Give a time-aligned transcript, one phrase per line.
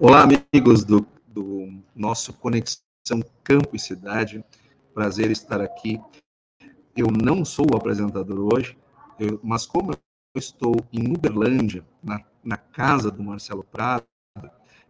[0.00, 4.44] Olá, amigos do, do nosso Conexão Campo e Cidade.
[4.94, 6.00] Prazer estar aqui.
[6.96, 8.78] Eu não sou o apresentador hoje,
[9.18, 9.98] eu, mas como eu
[10.36, 14.06] estou em Uberlândia, na, na casa do Marcelo Prado,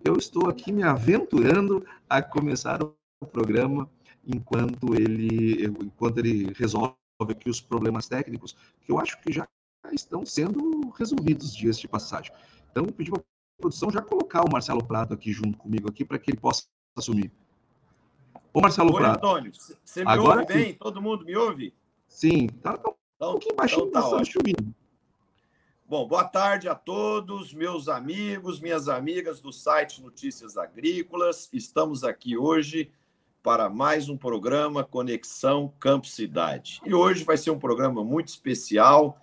[0.04, 3.88] eu estou aqui me aventurando a começar o programa
[4.26, 6.94] enquanto ele, enquanto ele resolve
[7.30, 9.48] aqui os problemas técnicos, que eu acho que já
[9.90, 12.30] estão sendo resolvidos dias de passagem.
[12.70, 13.22] Então, pedi para
[13.58, 16.64] produção já colocar o Marcelo Prado aqui junto comigo aqui para que ele possa
[16.96, 17.30] assumir.
[18.54, 19.16] Ô, Marcelo Oi, Prado.
[19.16, 19.52] Antônio,
[19.84, 20.74] você me Agora ouve bem?
[20.74, 21.74] Todo mundo me ouve?
[22.06, 24.74] Sim, tá, tá um então, pouquinho baixinho, então tá subindo.
[25.86, 31.48] Bom, boa tarde a todos, meus amigos, minhas amigas do site Notícias Agrícolas.
[31.52, 32.90] Estamos aqui hoje
[33.42, 36.80] para mais um programa Conexão Campo Cidade.
[36.84, 39.18] E hoje vai ser um programa muito especial.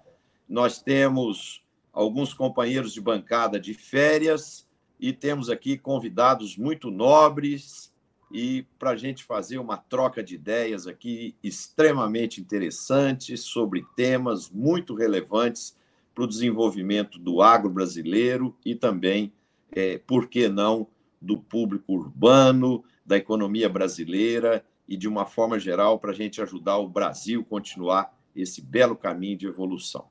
[0.50, 1.65] Nós temos
[1.96, 4.68] alguns companheiros de bancada de férias
[5.00, 7.94] e temos aqui convidados muito nobres
[8.30, 14.94] e para a gente fazer uma troca de ideias aqui extremamente interessante sobre temas muito
[14.94, 15.78] relevantes
[16.14, 19.32] para o desenvolvimento do agro brasileiro e também,
[19.72, 20.88] é, por que não,
[21.22, 26.78] do público urbano, da economia brasileira e, de uma forma geral, para a gente ajudar
[26.78, 30.10] o Brasil a continuar esse belo caminho de evolução.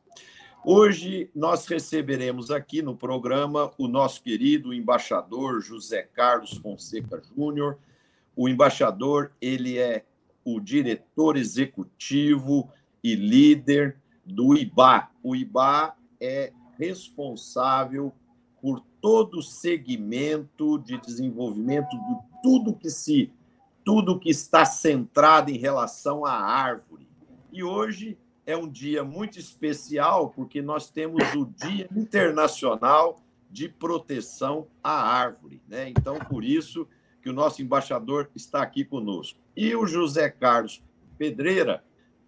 [0.67, 7.77] Hoje nós receberemos aqui no programa o nosso querido embaixador José Carlos Fonseca Júnior.
[8.35, 10.07] O embaixador, ele é
[10.43, 12.71] o diretor executivo
[13.03, 15.11] e líder do IBA.
[15.23, 18.11] O IBA é responsável
[18.59, 23.31] por todo o segmento de desenvolvimento de tudo que se
[23.85, 27.07] tudo que está centrado em relação à árvore.
[27.53, 28.17] E hoje
[28.47, 35.63] é um dia muito especial porque nós temos o Dia Internacional de Proteção à Árvore,
[35.69, 35.89] né?
[35.89, 36.87] Então, por isso
[37.23, 39.39] que o nosso embaixador está aqui conosco.
[39.57, 40.83] E o José Carlos
[41.17, 41.83] Pedreira,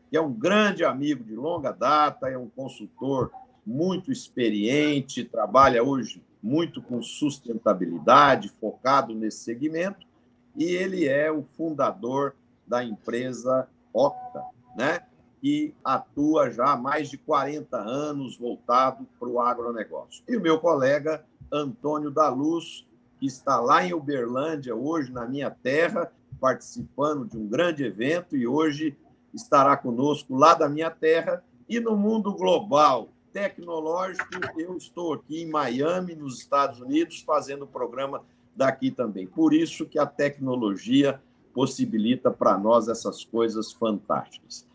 [0.09, 3.31] que é um grande amigo de longa data, é um consultor
[3.67, 10.07] muito experiente, trabalha hoje muito com sustentabilidade, focado nesse segmento,
[10.55, 14.43] e ele é o fundador da empresa Octa,
[14.77, 15.01] né?
[15.47, 20.25] Que atua já há mais de 40 anos voltado para o agronegócio.
[20.27, 22.85] E o meu colega Antônio da Luz,
[23.21, 28.45] que está lá em Uberlândia, hoje na minha terra, participando de um grande evento e
[28.45, 28.99] hoje
[29.33, 34.29] estará conosco lá da minha terra e no mundo global tecnológico,
[34.59, 38.25] eu estou aqui em Miami, nos Estados Unidos, fazendo o programa
[38.57, 39.29] daqui também.
[39.29, 41.23] Por isso que a tecnologia
[41.55, 44.67] possibilita para nós essas coisas fantásticas.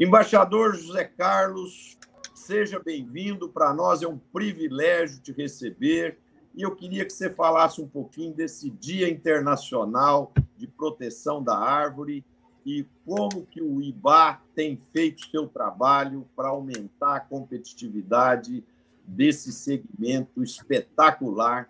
[0.00, 1.98] Embaixador José Carlos,
[2.32, 3.48] seja bem-vindo.
[3.48, 6.20] Para nós é um privilégio te receber.
[6.54, 12.24] E eu queria que você falasse um pouquinho desse Dia Internacional de Proteção da Árvore
[12.64, 18.64] e como que o IBA tem feito seu trabalho para aumentar a competitividade
[19.04, 21.68] desse segmento espetacular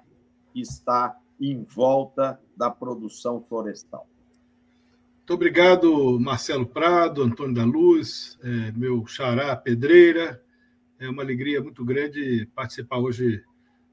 [0.53, 4.07] que está em volta da produção florestal.
[5.29, 10.43] Muito obrigado, Marcelo Prado, Antônio da Luz, é, meu xará Pedreira.
[10.99, 13.45] É uma alegria muito grande participar hoje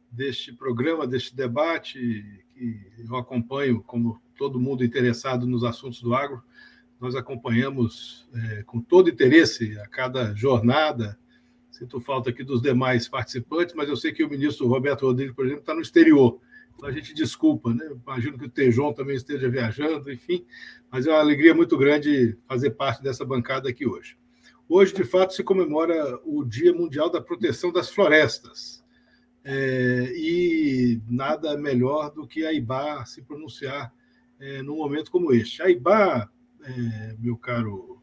[0.10, 2.24] deste programa, deste debate,
[2.54, 6.42] que eu acompanho como todo mundo interessado nos assuntos do agro
[7.02, 11.20] nós acompanhamos é, com todo interesse a cada jornada.
[11.70, 15.46] Sinto falta aqui dos demais participantes, mas eu sei que o ministro Roberto Rodrigues, por
[15.46, 16.40] exemplo, está no exterior.
[16.84, 17.90] A gente desculpa, né?
[18.04, 20.46] Imagino que o Tejon também esteja viajando, enfim,
[20.92, 24.18] mas é uma alegria muito grande fazer parte dessa bancada aqui hoje.
[24.68, 28.84] Hoje, de fato, se comemora o Dia Mundial da Proteção das Florestas.
[29.44, 33.94] É, e nada melhor do que a IBA se pronunciar
[34.40, 35.62] é, num momento como este.
[35.62, 36.30] A IBA
[36.66, 38.02] é, meu caro,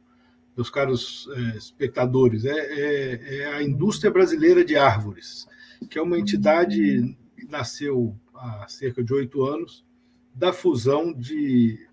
[0.57, 5.49] meus caros é, espectadores, é, é, é, a Indústria Brasileira de Árvores,
[5.91, 9.85] que é uma entidade que nasceu há cerca de oito anos
[10.35, 11.87] da fusão de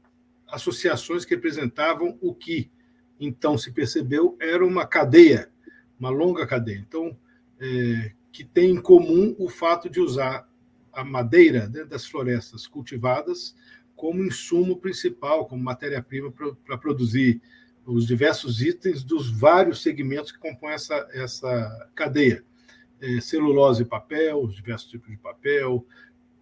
[0.47, 2.71] associações que representavam o que
[3.19, 5.51] então se percebeu era uma cadeia,
[5.99, 6.83] uma longa cadeia.
[6.87, 7.15] Então,
[7.59, 10.49] é, que tem em comum o fato de usar
[10.93, 13.55] a madeira dentro das florestas cultivadas
[13.95, 16.33] como insumo principal, como matéria-prima
[16.65, 17.41] para produzir
[17.85, 22.43] os diversos itens dos vários segmentos que compõem essa, essa cadeia.
[23.01, 25.85] É, celulose e papel, os diversos tipos de papel,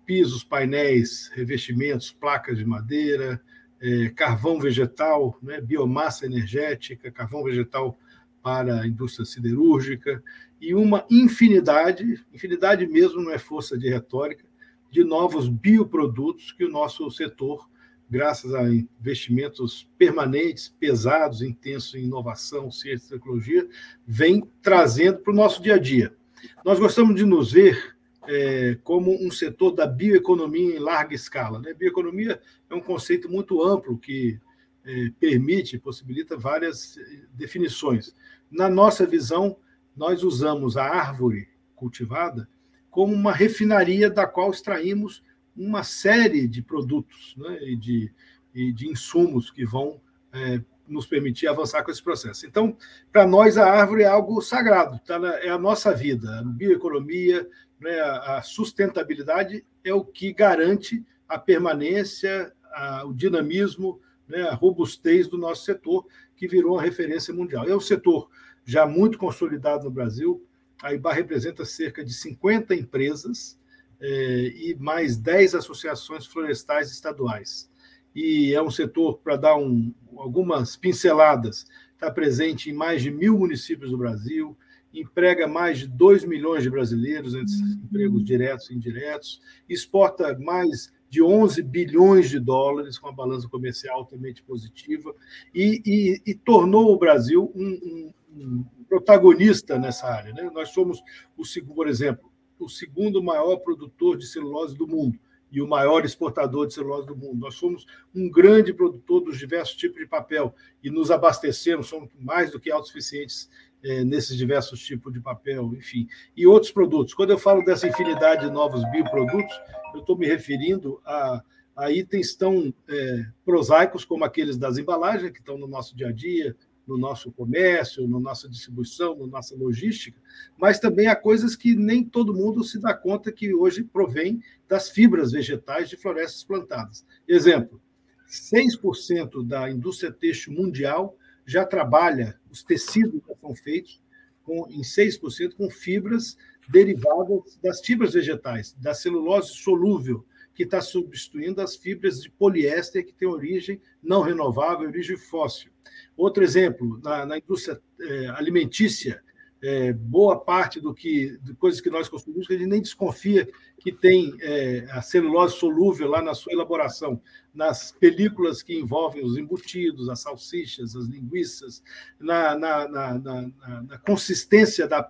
[0.08, 3.40] pisos, painéis, revestimentos, placas de madeira,
[3.80, 8.00] é, carvão vegetal, né, biomassa energética, carvão vegetal
[8.42, 10.24] para a indústria siderúrgica,
[10.62, 14.46] e uma infinidade, infinidade mesmo não é força de retórica,
[14.90, 17.70] de novos bioprodutos que o nosso setor,
[18.10, 23.68] graças a investimentos permanentes, pesados, intensos em inovação, ciência e tecnologia,
[24.08, 26.16] vem trazendo para o nosso dia a dia.
[26.64, 27.97] Nós gostamos de nos ver
[28.28, 31.60] é, como um setor da bioeconomia em larga escala.
[31.60, 31.74] Né?
[31.74, 32.40] Bioeconomia
[32.70, 34.40] é um conceito muito amplo que
[34.86, 38.14] é, permite, possibilita várias é, definições.
[38.52, 39.58] Na nossa visão,
[39.96, 42.48] nós usamos a árvore cultivada
[42.90, 45.24] como uma refinaria da qual extraímos
[45.56, 48.12] uma série de produtos né, e, de,
[48.54, 50.00] e de insumos que vão
[50.32, 52.46] é, nos permitir avançar com esse processo.
[52.46, 52.78] Então,
[53.12, 55.20] para nós, a árvore é algo sagrado, tá?
[55.42, 56.40] é a nossa vida.
[56.40, 57.48] A bioeconomia,
[57.80, 65.28] né, a sustentabilidade é o que garante a permanência, a, o dinamismo, né, a robustez
[65.28, 67.68] do nosso setor, que virou uma referência mundial.
[67.68, 68.30] É um setor
[68.66, 70.46] já muito consolidado no Brasil.
[70.82, 73.58] A IBA representa cerca de 50 empresas
[74.00, 74.08] é,
[74.56, 77.70] e mais 10 associações florestais estaduais.
[78.14, 83.38] E é um setor, para dar um, algumas pinceladas, está presente em mais de mil
[83.38, 84.58] municípios do Brasil,
[84.94, 87.82] emprega mais de 2 milhões de brasileiros, entre uhum.
[87.84, 94.00] empregos diretos e indiretos, exporta mais de 11 bilhões de dólares, com a balança comercial
[94.00, 95.14] altamente positiva,
[95.54, 100.34] e, e, e tornou o Brasil um, um, um, protagonista nessa área.
[100.34, 100.50] Né?
[100.54, 101.02] Nós somos,
[101.38, 101.44] o,
[101.74, 102.30] por exemplo,
[102.60, 105.18] o segundo maior produtor de celulose do mundo
[105.50, 107.40] e o maior exportador de celulose do mundo.
[107.40, 110.54] Nós somos um grande produtor dos diversos tipos de papel
[110.84, 113.50] e nos abastecemos, somos mais do que autossuficientes
[113.84, 117.14] é, nesses diversos tipos de papel, enfim, e outros produtos.
[117.14, 119.56] Quando eu falo dessa infinidade de novos bioprodutos,
[119.94, 121.44] eu estou me referindo a,
[121.76, 126.12] a itens tão é, prosaicos como aqueles das embalagens, que estão no nosso dia a
[126.12, 126.56] dia,
[126.88, 130.20] no nosso comércio, na nossa distribuição, na nossa logística,
[130.58, 134.90] mas também há coisas que nem todo mundo se dá conta que hoje provém das
[134.90, 137.06] fibras vegetais de florestas plantadas.
[137.28, 137.82] Exemplo,
[138.30, 144.04] 6% da indústria têxtil mundial já trabalha, os tecidos já são feitos
[144.44, 146.38] com, em 6% com fibras
[146.70, 153.14] derivadas das fibras vegetais, da celulose solúvel, que está substituindo as fibras de poliéster que
[153.14, 155.72] tem origem não renovável, origem fóssil.
[156.18, 159.24] Outro exemplo, na, na indústria é, alimentícia,
[159.62, 163.48] é, boa parte do que de coisas que nós consumimos que a gente nem desconfia
[163.80, 167.22] que tem é, a celulose solúvel lá na sua elaboração,
[167.54, 171.84] nas películas que envolvem os embutidos, as salsichas, as linguiças,
[172.20, 173.52] na, na, na,
[173.84, 175.02] na consistência da,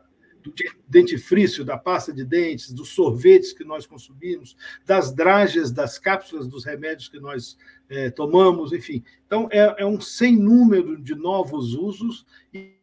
[0.43, 0.53] do
[0.87, 4.55] dentifrício, da pasta de dentes, dos sorvetes que nós consumimos,
[4.85, 7.57] das dragas, das cápsulas dos remédios que nós
[7.89, 9.03] é, tomamos, enfim.
[9.25, 12.76] Então, é, é um sem número de novos usos e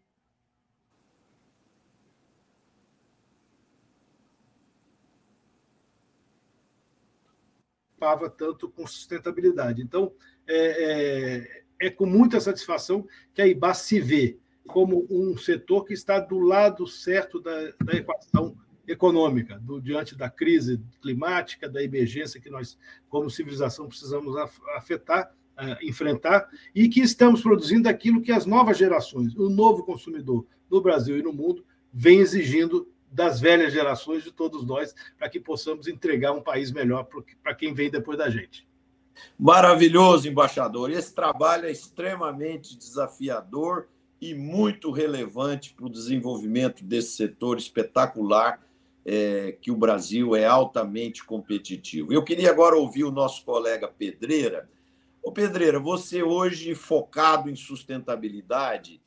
[8.05, 9.83] preocupava tanto com sustentabilidade.
[9.83, 10.13] Então,
[10.47, 15.95] é, é, é com muita satisfação que a IBA se vê como um setor que
[15.95, 18.57] está do lado certo da, da equação
[18.87, 22.79] econômica, do, diante da crise climática, da emergência que nós,
[23.09, 24.35] como civilização, precisamos
[24.77, 30.47] afetar, uh, enfrentar, e que estamos produzindo aquilo que as novas gerações, o novo consumidor
[30.71, 35.39] no Brasil e no mundo, vem exigindo das velhas gerações, de todos nós, para que
[35.39, 37.07] possamos entregar um país melhor
[37.43, 38.67] para quem vem depois da gente.
[39.39, 40.91] Maravilhoso, embaixador.
[40.91, 43.87] Esse trabalho é extremamente desafiador
[44.21, 48.61] e muito relevante para o desenvolvimento desse setor espetacular
[49.07, 52.13] é, que o Brasil é altamente competitivo.
[52.13, 54.69] Eu queria agora ouvir o nosso colega Pedreira.
[55.23, 59.01] Ô Pedreira, você hoje focado em sustentabilidade,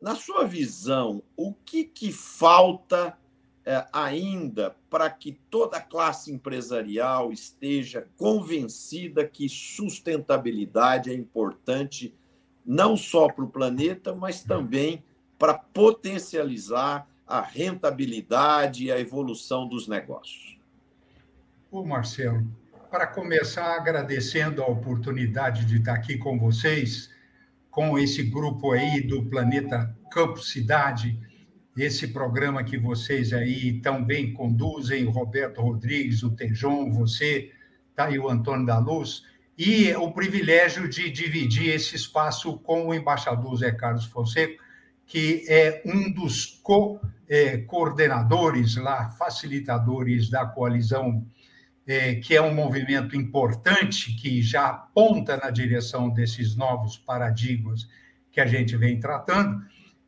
[0.00, 3.16] na sua visão, o que, que falta
[3.66, 12.14] é, ainda para que toda a classe empresarial esteja convencida que sustentabilidade é importante
[12.64, 15.02] não só para o planeta, mas também
[15.36, 20.56] para potencializar a rentabilidade e a evolução dos negócios.
[21.68, 22.46] Ô Marcelo,
[22.88, 27.10] para começar agradecendo a oportunidade de estar aqui com vocês,
[27.68, 31.18] com esse grupo aí do Planeta Campo Cidade,
[31.76, 37.50] esse programa que vocês aí também conduzem, o Roberto Rodrigues, o Tejon, você,
[37.94, 39.24] tá aí o Antônio da Luz,
[39.58, 44.62] e o privilégio de dividir esse espaço com o embaixador Zé Carlos Fonseca,
[45.06, 51.24] que é um dos co-coordenadores lá, facilitadores da coalizão,
[51.86, 57.88] é, que é um movimento importante que já aponta na direção desses novos paradigmas
[58.32, 59.64] que a gente vem tratando,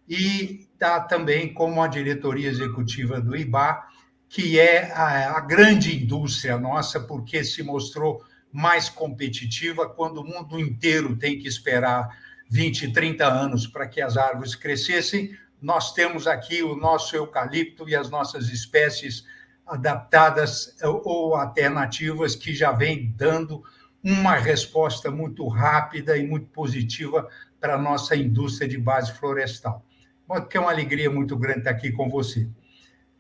[0.09, 3.83] e está também como a diretoria executiva do IBA,
[4.29, 10.59] que é a, a grande indústria nossa, porque se mostrou mais competitiva quando o mundo
[10.59, 12.17] inteiro tem que esperar
[12.49, 15.37] 20, 30 anos para que as árvores crescessem.
[15.61, 19.25] Nós temos aqui o nosso eucalipto e as nossas espécies
[19.67, 23.65] adaptadas ou até nativas que já vem dando
[24.03, 27.29] uma resposta muito rápida e muito positiva
[27.61, 29.85] para a nossa indústria de base florestal.
[30.49, 32.49] Que é uma alegria muito grande estar aqui com você.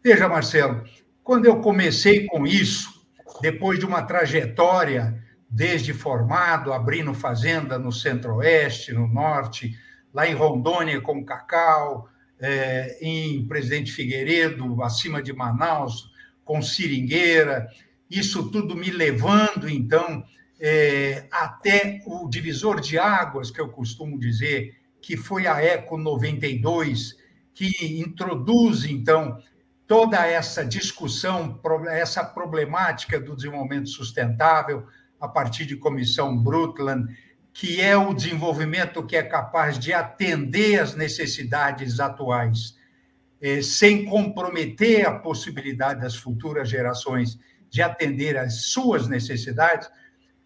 [0.02, 0.84] Veja, Marcelo,
[1.24, 3.06] quando eu comecei com isso,
[3.40, 9.78] depois de uma trajetória desde formado, abrindo fazenda no centro-oeste, no norte,
[10.12, 12.08] lá em Rondônia com cacau,
[12.40, 16.10] é, em Presidente Figueiredo, acima de Manaus,
[16.44, 17.68] com seringueira,
[18.10, 20.24] isso tudo me levando, então,
[20.60, 27.16] é, até o divisor de águas, que eu costumo dizer, que foi a Eco 92,
[27.54, 29.42] que introduz, então,
[29.86, 34.86] toda essa discussão, essa problemática do desenvolvimento sustentável,
[35.20, 37.12] a partir de Comissão Brundtland,
[37.52, 42.76] que é o desenvolvimento que é capaz de atender às necessidades atuais,
[43.40, 47.38] é, sem comprometer a possibilidade das futuras gerações
[47.70, 49.88] de atender às suas necessidades,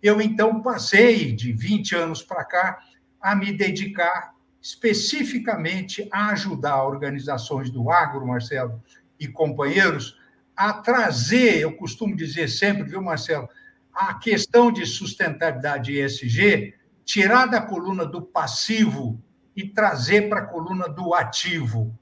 [0.02, 2.78] eu então passei de 20 anos para cá
[3.21, 8.81] a me dedicar especificamente a ajudar organizações do agro, Marcelo,
[9.19, 10.16] e companheiros,
[10.57, 13.49] a trazer, eu costumo dizer sempre, viu, Marcelo,
[13.92, 19.21] a questão de sustentabilidade ESG, tirar da coluna do passivo
[19.57, 21.99] e trazer para a coluna do ativo.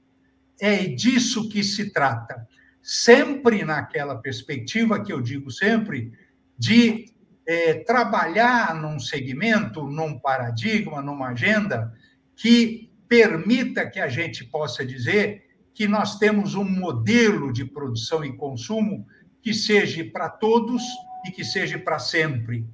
[0.59, 2.47] É disso que se trata.
[2.81, 6.13] Sempre naquela perspectiva que eu digo sempre,
[6.57, 7.05] de
[7.47, 11.91] é, trabalhar num segmento, num paradigma, numa agenda
[12.35, 18.35] que permita que a gente possa dizer que nós temos um modelo de produção e
[18.35, 19.05] consumo
[19.41, 20.83] que seja para todos
[21.25, 22.65] e que seja para sempre.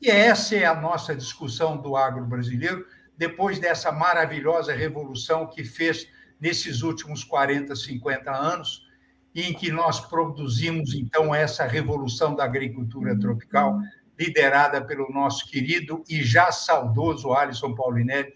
[0.00, 2.84] E essa é a nossa discussão do agro brasileiro,
[3.16, 6.06] depois dessa maravilhosa revolução que fez
[6.40, 8.86] nesses últimos 40, 50 anos,
[9.34, 13.80] em que nós produzimos, então, essa revolução da agricultura tropical,
[14.18, 18.32] liderada pelo nosso querido e já saudoso Alisson Paulinelli,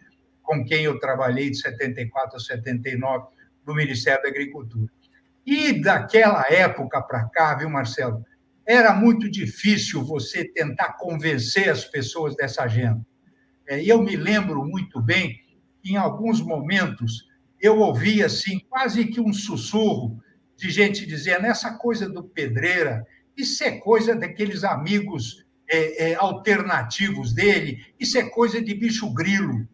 [0.49, 3.27] com quem eu trabalhei de 74 a 79
[3.67, 4.91] no Ministério da Agricultura.
[5.45, 8.25] E daquela época para cá, viu, Marcelo,
[8.67, 13.07] era muito difícil você tentar convencer as pessoas dessa agenda.
[13.67, 15.39] É, eu me lembro muito bem,
[15.85, 17.27] em alguns momentos,
[17.61, 20.19] eu ouvia assim, quase que um sussurro
[20.57, 27.35] de gente dizendo: essa coisa do pedreira, isso é coisa daqueles amigos é, é, alternativos
[27.35, 29.69] dele, isso é coisa de bicho grilo.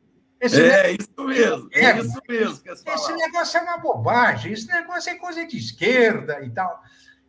[0.45, 2.61] Esse é negócio, isso mesmo, é, é isso mesmo.
[2.61, 6.83] Que esse negócio é uma bobagem, esse negócio é coisa de esquerda e tal.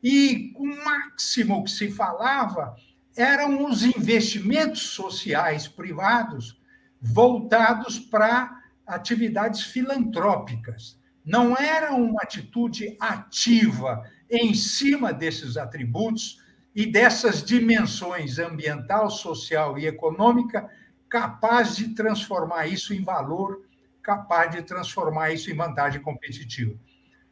[0.03, 2.75] E o máximo que se falava
[3.15, 6.61] eram os investimentos sociais privados
[7.01, 8.51] voltados para
[8.85, 10.99] atividades filantrópicas.
[11.23, 16.43] Não era uma atitude ativa em cima desses atributos
[16.75, 20.69] e dessas dimensões ambiental, social e econômica,
[21.09, 23.61] capaz de transformar isso em valor,
[24.01, 26.75] capaz de transformar isso em vantagem competitiva.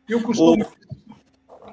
[0.07, 0.65] Eu costumo.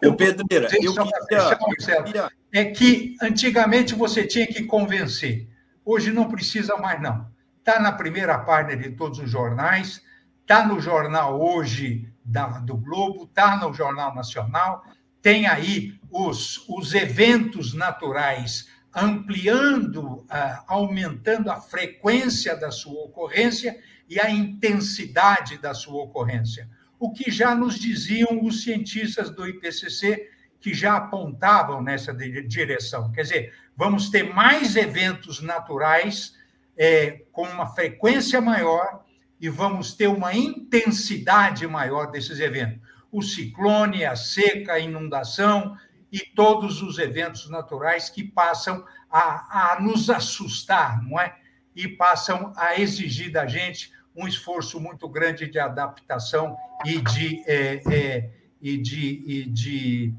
[0.05, 5.49] Ô, Pedreira, eu queria, Marcelo, é que antigamente você tinha que convencer.
[5.85, 7.29] Hoje não precisa mais, não.
[7.59, 10.03] Está na primeira página de todos os jornais,
[10.41, 14.85] está no jornal hoje da, do Globo, está no Jornal Nacional,
[15.21, 23.79] tem aí os, os eventos naturais ampliando, ah, aumentando a frequência da sua ocorrência
[24.09, 26.69] e a intensidade da sua ocorrência.
[26.99, 30.29] O que já nos diziam os cientistas do IPCC,
[30.61, 33.11] que já apontavam nessa direção.
[33.13, 36.35] Quer dizer, vamos ter mais eventos naturais
[36.77, 39.05] é, com uma frequência maior
[39.41, 42.81] e vamos ter uma intensidade maior desses eventos.
[43.11, 45.77] O ciclone, a seca, a inundação
[46.13, 51.37] e todos os eventos naturais que passam a, a nos assustar, não é?
[51.75, 57.81] E passam a exigir da gente um esforço muito grande de adaptação e de, é,
[57.93, 60.15] é, e de, e de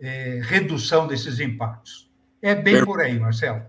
[0.00, 2.10] é, redução desses impactos.
[2.42, 3.62] É bem por aí, Marcelo.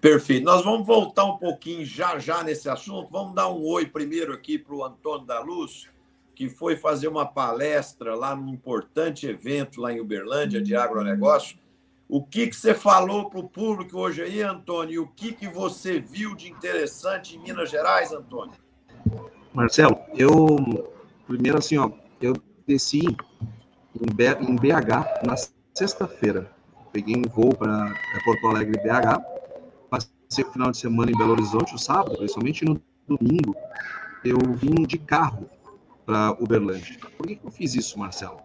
[0.00, 0.44] Perfeito.
[0.44, 3.10] Nós vamos voltar um pouquinho já já nesse assunto.
[3.10, 5.88] Vamos dar um oi primeiro aqui para o Antônio da Luz
[6.34, 11.58] que foi fazer uma palestra lá num importante evento lá em Uberlândia de agronegócio.
[12.08, 14.94] O que, que você falou para o público hoje aí, Antônio?
[14.94, 18.54] E o que, que você viu de interessante em Minas Gerais, Antônio?
[19.54, 20.92] Marcelo, eu
[21.26, 22.34] primeiro assim, ó, eu
[22.66, 23.00] desci
[23.94, 25.34] em BH na
[25.72, 26.50] sexta-feira.
[26.92, 27.94] Peguei um voo para
[28.24, 29.22] Porto Alegre, BH.
[29.88, 33.54] Passei o final de semana em Belo Horizonte, o sábado, principalmente no domingo.
[34.24, 35.48] Eu vim de carro
[36.04, 36.98] para Uberlândia.
[37.16, 38.40] Por que, que eu fiz isso, Marcelo?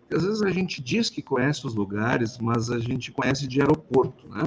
[0.00, 3.60] Porque às vezes a gente diz que conhece os lugares, mas a gente conhece de
[3.60, 4.44] aeroporto, né?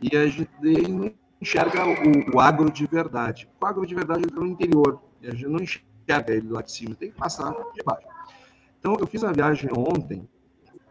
[0.00, 0.50] E a gente
[0.88, 3.48] não enxerga o, o agro de verdade.
[3.60, 6.70] O agro de verdade está no interior, e a gente não enxerga ele lá de
[6.70, 8.06] cima, tem que passar de baixo.
[8.78, 10.28] Então, eu fiz a viagem ontem,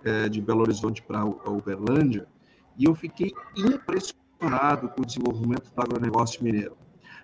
[0.04, 2.28] é, de Belo Horizonte para Uberlândia,
[2.78, 6.76] e eu fiquei impressionado com o desenvolvimento do agronegócio mineiro.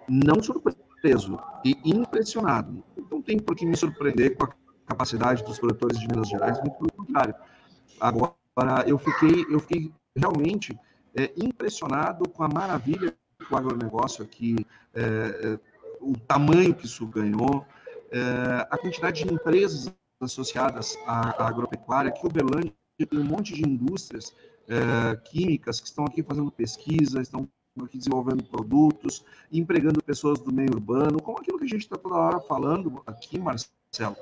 [0.08, 2.84] Não surpreso, e impressionado.
[3.10, 4.54] Não tem por que me surpreender com a
[4.86, 7.36] capacidade dos produtores de Minas Gerais, muito pelo contrário.
[8.00, 8.36] Agora,
[8.88, 10.78] eu fiquei, eu fiquei realmente
[11.16, 13.16] é, impressionado com a maravilha
[13.50, 14.56] do agronegócio aqui,
[14.94, 15.60] é, é,
[16.02, 17.66] o tamanho que isso ganhou,
[18.12, 23.54] é, a quantidade de empresas associadas à, à agropecuária, que o Uberlândia tem um monte
[23.54, 24.34] de indústrias
[24.68, 27.48] é, químicas que estão aqui fazendo pesquisa, estão
[27.94, 32.40] desenvolvendo produtos, empregando pessoas do meio urbano, como aquilo que a gente está toda hora
[32.40, 34.16] falando aqui, Marcelo.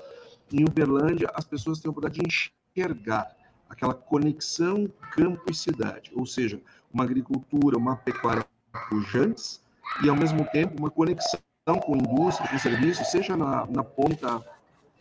[0.51, 3.36] Em Uberlândia, as pessoas têm a oportunidade de enxergar
[3.70, 6.62] aquela conexão campo e cidade, ou seja,
[6.94, 8.46] uma agricultura, uma pecuária
[8.89, 9.62] pujantes
[10.04, 14.44] e, ao mesmo tempo, uma conexão com indústria, com serviços, seja na, na ponta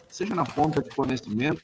[0.09, 1.63] seja na ponta de fornecimento,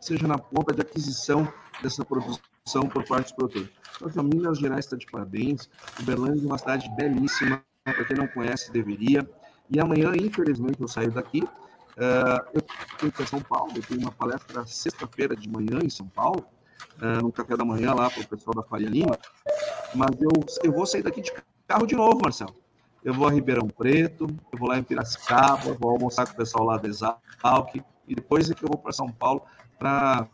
[0.00, 1.46] seja na ponta de aquisição
[1.82, 2.55] dessa produção
[2.88, 3.68] por parte dos produtores.
[4.02, 5.70] Então, Minas Gerais está de parabéns.
[6.00, 7.62] Uberlândia é uma cidade belíssima.
[7.84, 9.28] Para quem não conhece, deveria.
[9.70, 11.42] E amanhã, infelizmente, eu saio daqui.
[11.42, 12.60] Uh,
[13.00, 13.72] eu que ir São Paulo.
[13.74, 16.44] Eu tenho uma palestra sexta-feira de manhã em São Paulo,
[17.00, 19.16] uh, no café da manhã lá para o pessoal da Faria Lima.
[19.94, 20.30] Mas eu,
[20.64, 21.32] eu vou sair daqui de
[21.66, 22.54] carro de novo, Marcelo.
[23.02, 26.64] Eu vou a Ribeirão Preto, eu vou lá em Piracicaba, vou almoçar com o pessoal
[26.64, 27.76] lá da Exalc,
[28.08, 29.42] e depois é que eu vou para São Paulo
[29.78, 30.26] para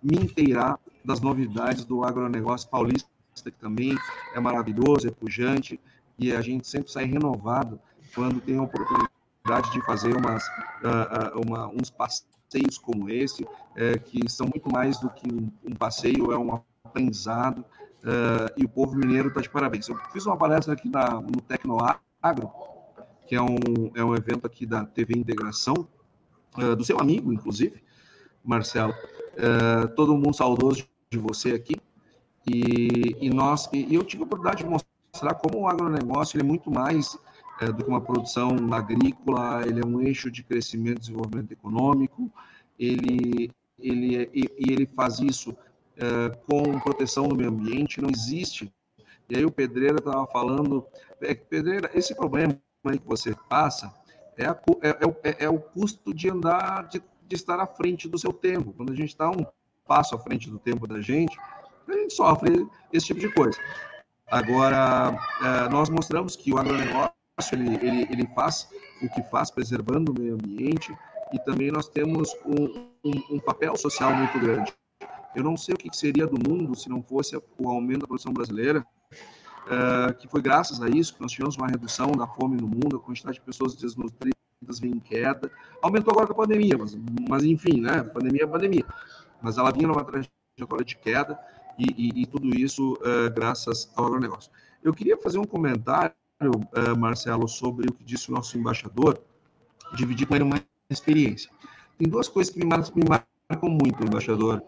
[0.00, 3.08] me inteirar das novidades do agronegócio paulista,
[3.44, 3.96] que também
[4.34, 5.80] é maravilhoso, é pujante,
[6.18, 7.80] e a gente sempre sai renovado
[8.14, 14.28] quando tem a oportunidade de fazer umas, uh, uma, uns passeios como esse, uh, que
[14.30, 17.64] são muito mais do que um, um passeio, é um aprendizado,
[18.04, 19.88] uh, e o povo mineiro está de parabéns.
[19.88, 22.52] Eu fiz uma palestra aqui na, no Tecnoagro,
[23.26, 23.56] que é um,
[23.94, 25.88] é um evento aqui da TV Integração,
[26.58, 27.82] uh, do seu amigo, inclusive,
[28.44, 28.94] Marcelo.
[29.32, 31.76] Uh, todo mundo saudoso de você aqui.
[32.46, 36.70] E, e nós, e, eu tive a oportunidade de mostrar como o agronegócio é muito
[36.70, 41.52] mais uh, do que uma produção agrícola, ele é um eixo de crescimento e desenvolvimento
[41.52, 42.30] econômico,
[42.78, 45.56] ele, ele, é, e, e ele faz isso
[46.48, 48.72] com proteção do meio ambiente, não existe.
[49.28, 50.84] E aí o Pedreira estava falando,
[51.20, 53.92] é, Pedreira, esse problema aí que você passa,
[54.36, 58.08] é, a, é, é, é, é, o custo de andar, de, de, estar à frente
[58.08, 58.72] do seu tempo.
[58.72, 59.46] Quando a gente está um
[59.86, 61.36] passo à frente do tempo da gente,
[61.88, 63.58] a gente sofre esse tipo de coisa.
[64.30, 67.12] Agora, é, nós mostramos que o agronegócio
[67.52, 68.68] ele, ele, ele faz
[69.02, 70.96] o que faz, preservando o meio ambiente,
[71.32, 74.72] e também nós temos um, um, um papel social muito grande.
[75.34, 78.32] Eu não sei o que seria do mundo se não fosse o aumento da produção
[78.32, 78.86] brasileira,
[79.66, 82.96] uh, que foi graças a isso que nós tivemos uma redução da fome no mundo,
[82.96, 84.34] a quantidade de pessoas desnutridas
[84.80, 85.50] vem em queda.
[85.80, 86.96] Aumentou agora com a pandemia, mas,
[87.28, 88.02] mas enfim, né?
[88.02, 88.86] Pandemia é pandemia.
[89.42, 91.38] Mas ela vinha numa trajetória de queda
[91.78, 94.50] e, e, e tudo isso uh, graças ao agronegócio.
[94.82, 99.20] Eu queria fazer um comentário, uh, Marcelo, sobre o que disse o nosso embaixador,
[99.94, 101.50] dividir com ele uma experiência.
[101.98, 104.62] Tem duas coisas que me marcam, me marcam muito, embaixador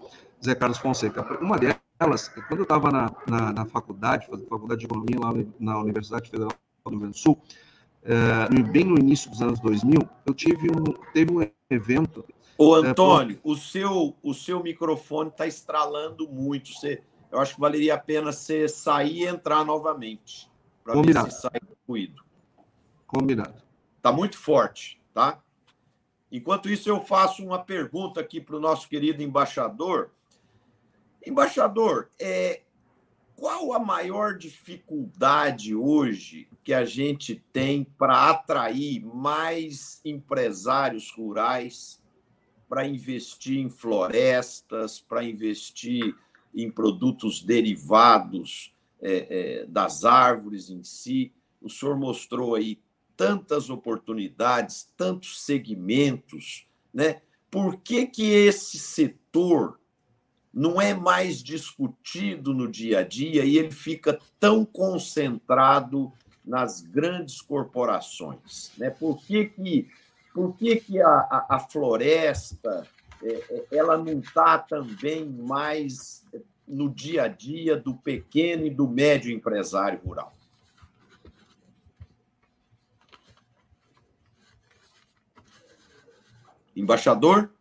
[0.45, 1.23] Zé Carlos Fonseca.
[1.41, 5.33] Uma delas elas, quando eu estava na, na, na, faculdade, fazendo faculdade de economia lá
[5.61, 6.51] na Universidade Federal
[6.85, 7.41] do Rio Grande do Sul,
[8.03, 12.25] é, bem no início dos anos 2000, eu tive um, teve um evento.
[12.57, 13.53] Ô, eh, Antônio, é, por...
[13.53, 16.73] o, seu, o seu microfone está estralando muito.
[16.73, 20.51] Você, eu acho que valeria a pena você sair e entrar novamente.
[20.83, 22.23] Para ver se sai ruído.
[23.07, 23.63] Combinado.
[23.97, 25.41] Está muito forte, tá?
[26.31, 30.11] Enquanto isso, eu faço uma pergunta aqui para o nosso querido embaixador
[31.27, 32.61] Embaixador, é,
[33.35, 42.01] qual a maior dificuldade hoje que a gente tem para atrair mais empresários rurais
[42.75, 46.13] para investir em florestas, para investir
[46.53, 51.33] em produtos derivados é, é, das árvores em si?
[51.63, 52.81] O senhor mostrou aí
[53.17, 57.23] tantas oportunidades, tantos segmentos, né?
[57.49, 59.79] Por que, que esse setor
[60.53, 66.13] não é mais discutido no dia a dia e ele fica tão concentrado
[66.45, 68.73] nas grandes corporações.
[68.77, 68.91] Né?
[68.91, 69.89] Por que, que,
[70.35, 72.85] por que, que a, a, a floresta
[73.23, 76.27] é, ela não está também mais
[76.67, 80.35] no dia a dia do pequeno e do médio empresário rural?
[86.75, 87.55] Embaixador?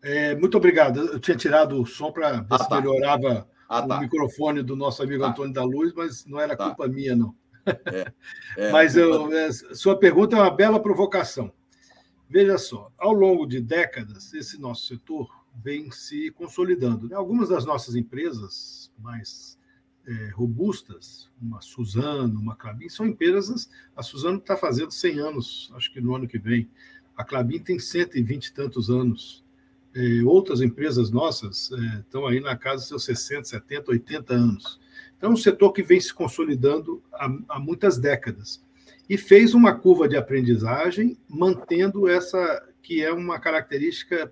[0.00, 1.00] É, muito obrigado.
[1.00, 2.80] Eu tinha tirado o som para ver ah, se tá.
[2.80, 3.96] melhorava ah, tá.
[3.96, 5.30] o microfone do nosso amigo tá.
[5.30, 6.66] Antônio da Luz, mas não era tá.
[6.66, 7.34] culpa minha, não.
[7.66, 8.12] É,
[8.56, 11.52] é, mas eu, é, sua pergunta é uma bela provocação.
[12.28, 15.28] Veja só, ao longo de décadas, esse nosso setor
[15.62, 17.08] vem se consolidando.
[17.08, 17.14] Né?
[17.14, 19.58] Algumas das nossas empresas mais
[20.06, 23.70] é, robustas, uma Suzano, uma Clabin, são empresas.
[23.96, 26.68] A Suzano está fazendo 100 anos, acho que no ano que vem.
[27.16, 29.44] A Clabin tem 120 e tantos anos.
[29.94, 34.80] É, outras empresas nossas é, estão aí na casa dos seus 60, 70, 80 anos.
[35.24, 38.62] É um setor que vem se consolidando há, há muitas décadas.
[39.08, 44.30] E fez uma curva de aprendizagem, mantendo essa que é uma característica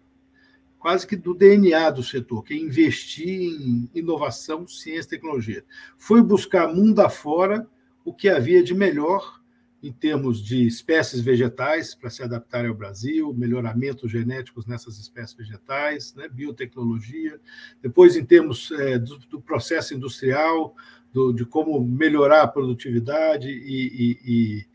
[0.79, 5.65] quase que do DNA do setor, que é investir em inovação, ciência e tecnologia.
[5.97, 7.67] Foi buscar mundo afora
[8.05, 9.42] o que havia de melhor
[9.83, 16.15] em termos de espécies vegetais para se adaptarem ao Brasil, melhoramentos genéticos nessas espécies vegetais,
[16.15, 17.41] né, biotecnologia.
[17.83, 20.77] Depois, em termos é, do, do, processo industrial,
[21.13, 24.67] do, de como melhorar a produtividade, e, e, e,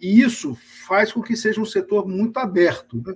[0.00, 3.00] e, isso faz com que seja um setor muito aberto.
[3.06, 3.14] Né?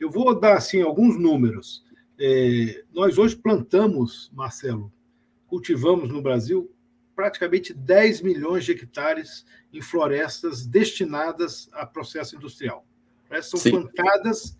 [0.00, 1.84] Eu vou dar assim alguns números.
[2.18, 4.92] É, nós hoje plantamos, Marcelo,
[5.46, 6.68] cultivamos no Brasil
[7.14, 12.86] praticamente 10 milhões de hectares em florestas destinadas a processo industrial.
[13.42, 13.70] São Sim.
[13.70, 14.58] plantadas,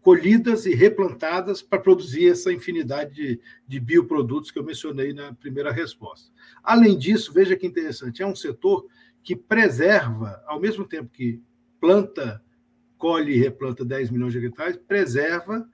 [0.00, 5.72] colhidas e replantadas para produzir essa infinidade de, de bioprodutos que eu mencionei na primeira
[5.72, 6.30] resposta.
[6.62, 8.86] Além disso, veja que interessante, é um setor
[9.24, 11.42] que preserva, ao mesmo tempo que
[11.80, 12.40] planta
[12.96, 15.68] colhe e replanta 10 milhões de hectares, preserva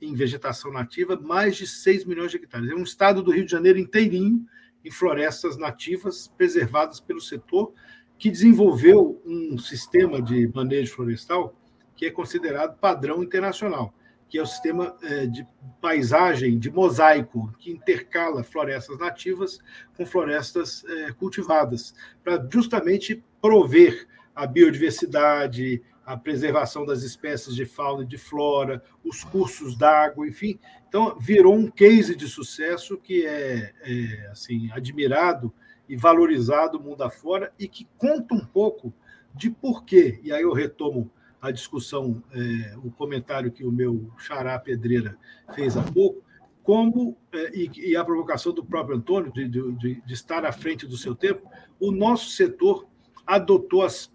[0.00, 2.70] em vegetação nativa mais de 6 milhões de hectares.
[2.70, 4.46] É um estado do Rio de Janeiro inteirinho
[4.84, 7.72] em florestas nativas preservadas pelo setor
[8.18, 11.54] que desenvolveu um sistema de manejo florestal
[11.96, 13.94] que é considerado padrão internacional,
[14.28, 15.46] que é o sistema é, de
[15.80, 19.60] paisagem de mosaico, que intercala florestas nativas
[19.96, 28.02] com florestas é, cultivadas, para justamente prover a biodiversidade, a preservação das espécies de fauna
[28.02, 30.58] e de flora, os cursos d'água, enfim.
[30.88, 35.52] Então, virou um case de sucesso que é, é assim admirado
[35.88, 38.92] e valorizado mundo afora e que conta um pouco
[39.34, 40.20] de porquê.
[40.22, 45.18] E aí eu retomo a discussão, é, o comentário que o meu xará Pedreira
[45.54, 46.22] fez há pouco,
[46.62, 50.86] como, é, e, e, a provocação do próprio Antônio, de, de, de estar à frente
[50.86, 51.46] do seu tempo,
[51.78, 52.86] o nosso setor
[53.26, 54.10] adotou as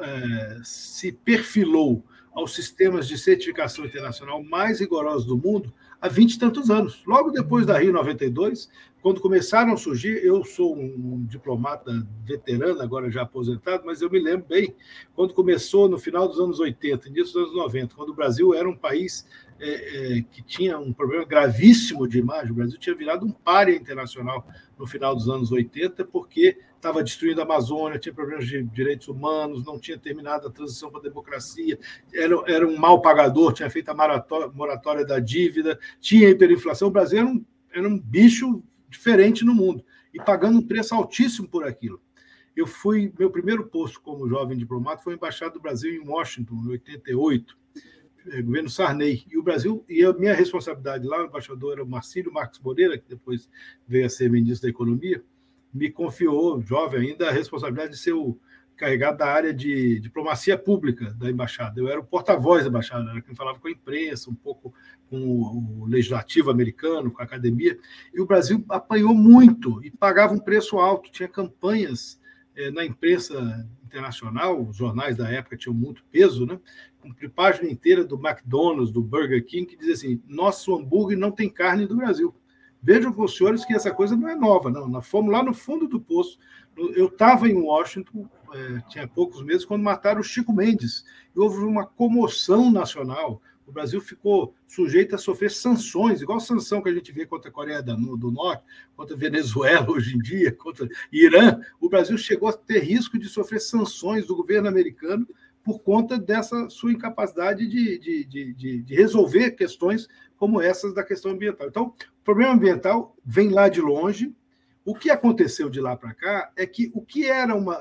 [0.00, 6.38] é, se perfilou aos sistemas de certificação internacional mais rigorosos do mundo há 20 e
[6.38, 7.02] tantos anos.
[7.06, 8.70] Logo depois da Rio 92,
[9.02, 14.18] quando começaram a surgir, eu sou um diplomata veterano, agora já aposentado, mas eu me
[14.18, 14.74] lembro bem,
[15.14, 18.68] quando começou no final dos anos 80, início dos anos 90, quando o Brasil era
[18.68, 19.26] um país
[19.58, 23.74] é, é, que tinha um problema gravíssimo de imagem, o Brasil tinha virado um párea
[23.74, 24.46] internacional
[24.78, 29.64] no final dos anos 80, porque estava destruindo a Amazônia, tinha problemas de direitos humanos,
[29.64, 31.78] não tinha terminado a transição para a democracia,
[32.12, 36.88] era, era um mal pagador, tinha feito a moratória da dívida, tinha hiperinflação.
[36.88, 41.46] O Brasil era um, era um bicho diferente no mundo e pagando um preço altíssimo
[41.46, 42.00] por aquilo.
[42.56, 46.70] Eu fui, meu primeiro posto como jovem diplomata foi embaixada do Brasil em Washington, em
[46.70, 47.56] 88,
[48.26, 49.24] eh, governo Sarney.
[49.30, 52.98] E o Brasil, e a minha responsabilidade lá, o embaixador era o Marcílio Marques Moreira,
[52.98, 53.48] que depois
[53.86, 55.22] veio a ser ministro da Economia,
[55.72, 58.38] me confiou, jovem ainda, a responsabilidade de ser o
[58.76, 61.78] carregado da área de diplomacia pública da embaixada.
[61.78, 64.72] Eu era o porta-voz da embaixada, era quem falava com a imprensa, um pouco
[65.08, 67.78] com o legislativo americano, com a academia.
[68.12, 71.10] E o Brasil apanhou muito e pagava um preço alto.
[71.10, 72.18] Tinha campanhas
[72.56, 76.58] eh, na imprensa internacional, os jornais da época tinham muito peso, né?
[77.00, 81.48] com página inteira do McDonald's, do Burger King, que dizia assim: nosso hambúrguer não tem
[81.48, 82.34] carne do Brasil.
[82.82, 84.88] Vejam com os senhores que essa coisa não é nova, não.
[84.88, 86.38] Nós fomos lá no fundo do poço.
[86.94, 91.04] Eu estava em Washington, é, tinha poucos meses, quando mataram o Chico Mendes.
[91.34, 93.42] E houve uma comoção nacional.
[93.66, 97.52] O Brasil ficou sujeito a sofrer sanções, igual sanção que a gente vê contra a
[97.52, 98.64] Coreia do Norte,
[98.96, 101.60] contra a Venezuela hoje em dia, contra Irã.
[101.80, 105.26] O Brasil chegou a ter risco de sofrer sanções do governo americano
[105.62, 110.08] por conta dessa sua incapacidade de, de, de, de, resolver questões
[110.40, 111.68] como essas da questão ambiental.
[111.68, 114.34] Então, o problema ambiental vem lá de longe.
[114.86, 117.78] O que aconteceu de lá para cá é que o que era uma,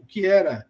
[0.00, 0.66] o que era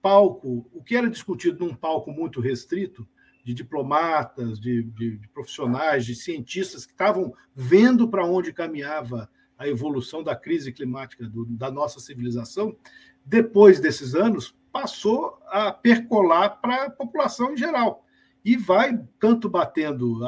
[0.00, 3.04] palco, o que era discutido num palco muito restrito,
[3.42, 9.66] de diplomatas, de, de, de profissionais, de cientistas que estavam vendo para onde caminhava a
[9.66, 12.76] evolução da crise climática do, da nossa civilização,
[13.24, 18.05] depois desses anos, passou a percolar para a população em geral.
[18.46, 20.24] E vai tanto batendo,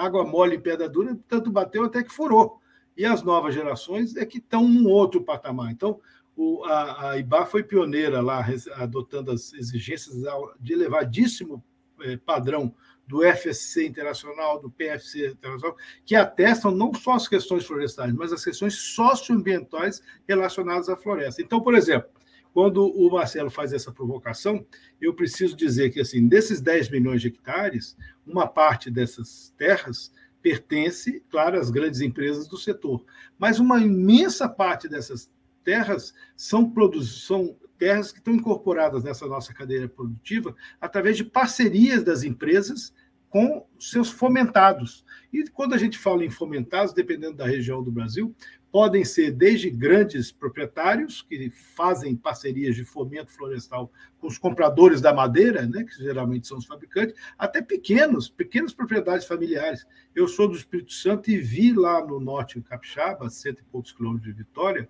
[0.00, 2.62] água mole em pedra dura, tanto bateu até que furou.
[2.96, 5.70] E as novas gerações é que estão num outro patamar.
[5.70, 6.00] Então,
[6.34, 8.42] o, a, a IBA foi pioneira lá,
[8.76, 10.16] adotando as exigências
[10.58, 11.62] de elevadíssimo
[12.00, 12.74] eh, padrão
[13.06, 15.76] do FSC internacional, do PFC internacional,
[16.06, 21.42] que atestam não só as questões florestais, mas as questões socioambientais relacionadas à floresta.
[21.42, 22.08] Então, por exemplo,
[22.52, 24.66] quando o Marcelo faz essa provocação,
[25.00, 31.22] eu preciso dizer que, assim, desses 10 milhões de hectares, uma parte dessas terras pertence,
[31.30, 33.04] claro, às grandes empresas do setor,
[33.38, 35.30] mas uma imensa parte dessas
[35.64, 42.22] terras são, são terras que estão incorporadas nessa nossa cadeia produtiva através de parcerias das
[42.22, 42.92] empresas
[43.28, 45.04] com seus fomentados.
[45.32, 48.34] E quando a gente fala em fomentados, dependendo da região do Brasil,
[48.70, 55.12] podem ser desde grandes proprietários que fazem parcerias de fomento florestal com os compradores da
[55.12, 59.86] madeira, né, que geralmente são os fabricantes, até pequenos, pequenas propriedades familiares.
[60.14, 63.92] Eu sou do Espírito Santo e vi lá no norte, em Capixaba, cento e poucos
[63.92, 64.88] quilômetros de Vitória,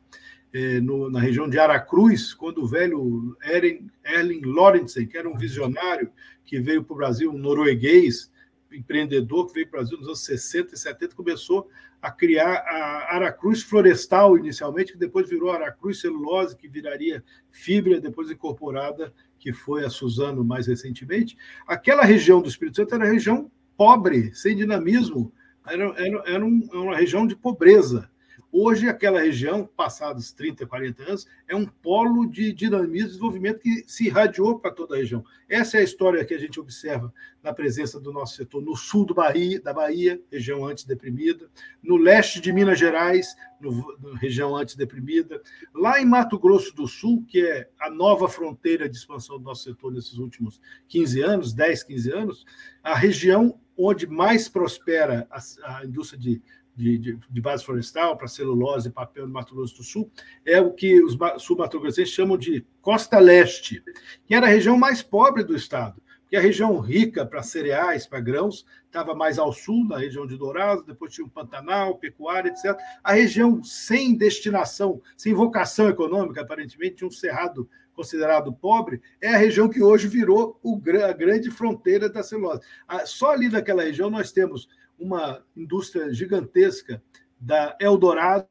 [0.53, 5.37] é, no, na região de Aracruz, quando o velho Erling, Erling Lorentzen, que era um
[5.37, 6.11] visionário
[6.45, 8.31] que veio para o Brasil, um norueguês,
[8.73, 11.69] empreendedor que veio para o Brasil nos anos 60 e 70, começou
[12.01, 18.31] a criar a Aracruz Florestal inicialmente, que depois virou Aracruz Celulose, que viraria fibra, depois
[18.31, 21.37] incorporada, que foi a Suzano mais recentemente.
[21.67, 25.33] Aquela região do Espírito Santo era região pobre, sem dinamismo,
[25.67, 28.11] era, era, era um, uma região de pobreza.
[28.51, 33.85] Hoje, aquela região, passados 30, 40 anos, é um polo de dinamismo e desenvolvimento que
[33.87, 35.23] se irradiou para toda a região.
[35.47, 39.05] Essa é a história que a gente observa na presença do nosso setor no sul
[39.05, 41.51] do Bahia, da Bahia, região antes deprimida,
[41.83, 45.43] no leste de Minas Gerais, no, no, região antes deprimida,
[45.75, 49.65] lá em Mato Grosso do Sul, que é a nova fronteira de expansão do nosso
[49.65, 50.59] setor nesses últimos
[50.89, 52.47] 15 anos, 10, 15 anos,
[52.83, 56.43] a região onde mais prospera a, a indústria de
[56.79, 60.11] de, de, de base florestal para celulose e papel no Mato Grosso do Sul,
[60.47, 63.83] é o que os sul-mato-grossenses chamam de Costa Leste,
[64.25, 68.21] que era a região mais pobre do estado, porque a região rica para cereais, para
[68.21, 72.79] grãos, estava mais ao sul, na região de Dourados, depois tinha o Pantanal, pecuária, etc.
[73.03, 79.37] A região sem destinação, sem vocação econômica, aparentemente, tinha um cerrado considerado pobre, é a
[79.37, 82.61] região que hoje virou o, a grande fronteira da celulose.
[83.05, 87.03] Só ali naquela região nós temos uma indústria gigantesca
[87.41, 88.47] da Eldorado,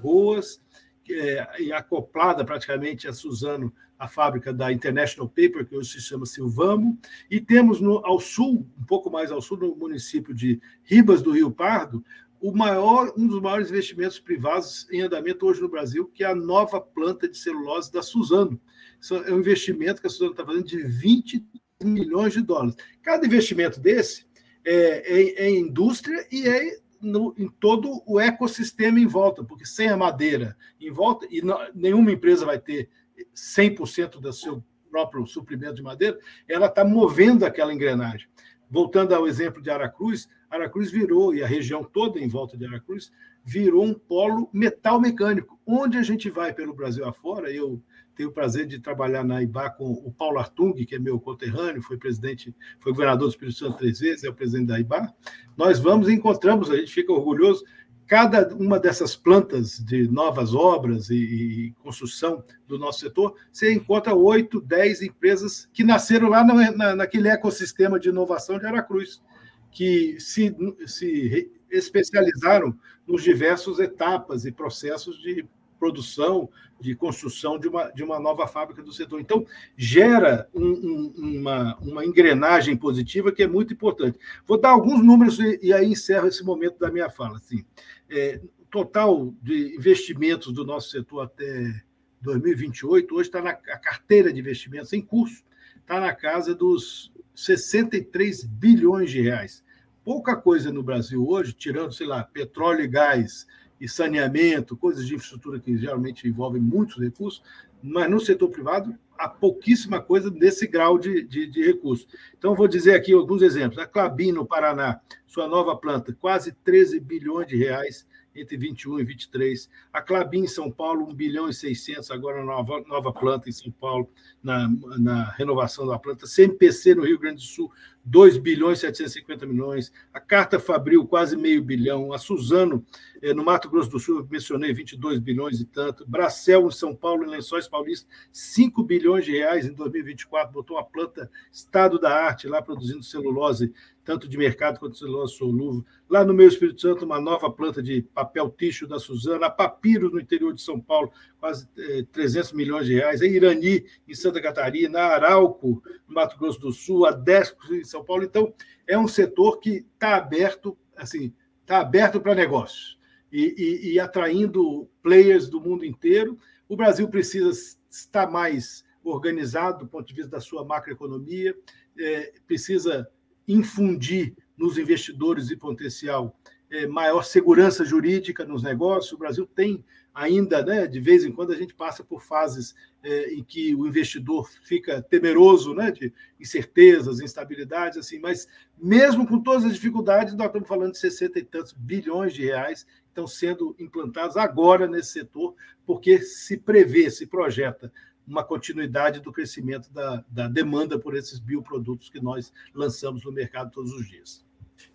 [0.00, 0.62] boas
[1.10, 6.24] é, e acoplada praticamente a Suzano, a fábrica da International Paper, que hoje se chama
[6.24, 6.98] Silvamo,
[7.30, 11.32] e temos no, ao sul, um pouco mais ao sul, no município de Ribas do
[11.32, 12.02] Rio Pardo,
[12.40, 16.34] o maior, um dos maiores investimentos privados em andamento hoje no Brasil, que é a
[16.34, 18.58] nova planta de celulose da Suzano.
[18.98, 21.44] Isso é um investimento que a Suzano está fazendo de 20
[21.84, 22.76] milhões de dólares.
[23.02, 24.24] Cada investimento desse
[24.64, 29.66] é, é, é em indústria e é no, em todo o ecossistema em volta, porque
[29.66, 32.88] sem a madeira em volta, e não, nenhuma empresa vai ter
[33.34, 38.28] 100% do seu próprio suprimento de madeira, ela está movendo aquela engrenagem.
[38.68, 43.12] Voltando ao exemplo de Aracruz, Aracruz virou, e a região toda em volta de Aracruz,
[43.44, 45.58] virou um polo metal mecânico.
[45.66, 47.82] Onde a gente vai pelo Brasil afora, eu
[48.14, 51.80] tenho o prazer de trabalhar na IBA com o Paulo Artung, que é meu conterrâneo,
[51.80, 55.14] foi presidente, foi governador do Espírito Santo três vezes, é o presidente da IBA.
[55.56, 57.64] Nós vamos e encontramos, a gente fica orgulhoso,
[58.10, 64.12] cada uma dessas plantas de novas obras e, e, construção do nosso setor, você encontra
[64.16, 69.22] oito, dez empresas que nasceram lá na, na, naquele ecossistema de inovação de Aracruz
[69.70, 70.52] que se,
[70.88, 75.46] se especializaram nos diversos etapas e processos de
[75.80, 79.18] produção, de construção de uma, de uma nova fábrica do setor.
[79.18, 79.46] Então,
[79.76, 84.18] gera um, um, uma, uma engrenagem positiva que é muito importante.
[84.46, 87.38] Vou dar alguns números e, e aí encerro esse momento da minha fala.
[87.38, 87.64] Assim,
[88.10, 91.82] é, total de investimentos do nosso setor até
[92.20, 95.42] 2028, hoje está na carteira de investimentos em curso,
[95.80, 99.64] está na casa dos 63 bilhões de reais.
[100.04, 103.46] Pouca coisa no Brasil hoje, tirando, sei lá, petróleo e gás
[103.80, 107.42] e saneamento, coisas de infraestrutura que geralmente envolvem muitos recursos,
[107.82, 112.06] mas no setor privado há pouquíssima coisa nesse grau de, de, de recurso.
[112.36, 113.78] Então, vou dizer aqui alguns exemplos.
[113.78, 119.04] A Clabin, no Paraná, sua nova planta, quase 13 bilhões de reais entre 21 e
[119.04, 119.68] 23.
[119.92, 123.70] A Clabin em São Paulo, 1 bilhão e 600, agora nova, nova planta em São
[123.70, 124.08] Paulo,
[124.42, 126.26] na, na renovação da planta.
[126.26, 127.70] CMPC no Rio Grande do Sul,
[128.10, 129.92] 2 bilhões e 750 milhões.
[130.12, 132.12] A Carta Fabril, quase meio bilhão.
[132.12, 132.84] A Suzano,
[133.22, 136.04] eh, no Mato Grosso do Sul, eu mencionei 22 bilhões e tanto.
[136.08, 140.52] Bracel, em São Paulo, em Lençóis Paulistas, 5 bilhões de reais em 2024.
[140.52, 143.72] Botou uma planta estado da arte lá produzindo celulose
[144.10, 145.84] tanto de mercado quanto celulose solúvel.
[146.08, 150.10] Lá no meu Espírito Santo, uma nova planta de papel tixo da Suzana, a Papiro,
[150.10, 154.40] no interior de São Paulo, quase eh, 300 milhões de reais, a Irani, em Santa
[154.40, 158.24] Catarina, a Arauco, no Mato Grosso do Sul, a Desco, em São Paulo.
[158.24, 158.52] Então,
[158.86, 162.98] é um setor que está aberto, assim, está aberto para negócios
[163.32, 166.38] e, e, e atraindo players do mundo inteiro.
[166.68, 167.50] O Brasil precisa
[167.90, 171.56] estar mais organizado do ponto de vista da sua macroeconomia,
[171.98, 173.08] é, precisa
[173.46, 176.36] infundir nos investidores e potencial
[176.70, 179.12] é, maior segurança jurídica nos negócios.
[179.12, 183.32] O Brasil tem ainda, né, de vez em quando, a gente passa por fases é,
[183.32, 189.64] em que o investidor fica temeroso né, de incertezas, instabilidades, assim, mas mesmo com todas
[189.64, 193.74] as dificuldades, nós estamos falando de 60 e tantos bilhões de reais que estão sendo
[193.78, 195.54] implantados agora nesse setor,
[195.86, 197.92] porque se prevê, se projeta
[198.26, 203.72] uma continuidade do crescimento da, da demanda por esses bioprodutos que nós lançamos no mercado
[203.72, 204.44] todos os dias.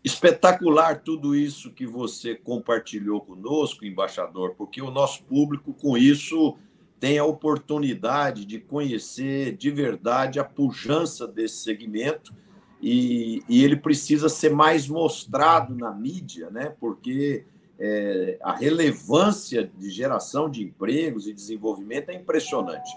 [0.03, 6.57] Espetacular tudo isso que você compartilhou conosco, embaixador, porque o nosso público, com isso,
[6.99, 12.33] tem a oportunidade de conhecer de verdade a pujança desse segmento
[12.81, 16.75] e, e ele precisa ser mais mostrado na mídia, né?
[16.79, 17.45] porque
[17.79, 22.91] é, a relevância de geração de empregos e desenvolvimento é impressionante.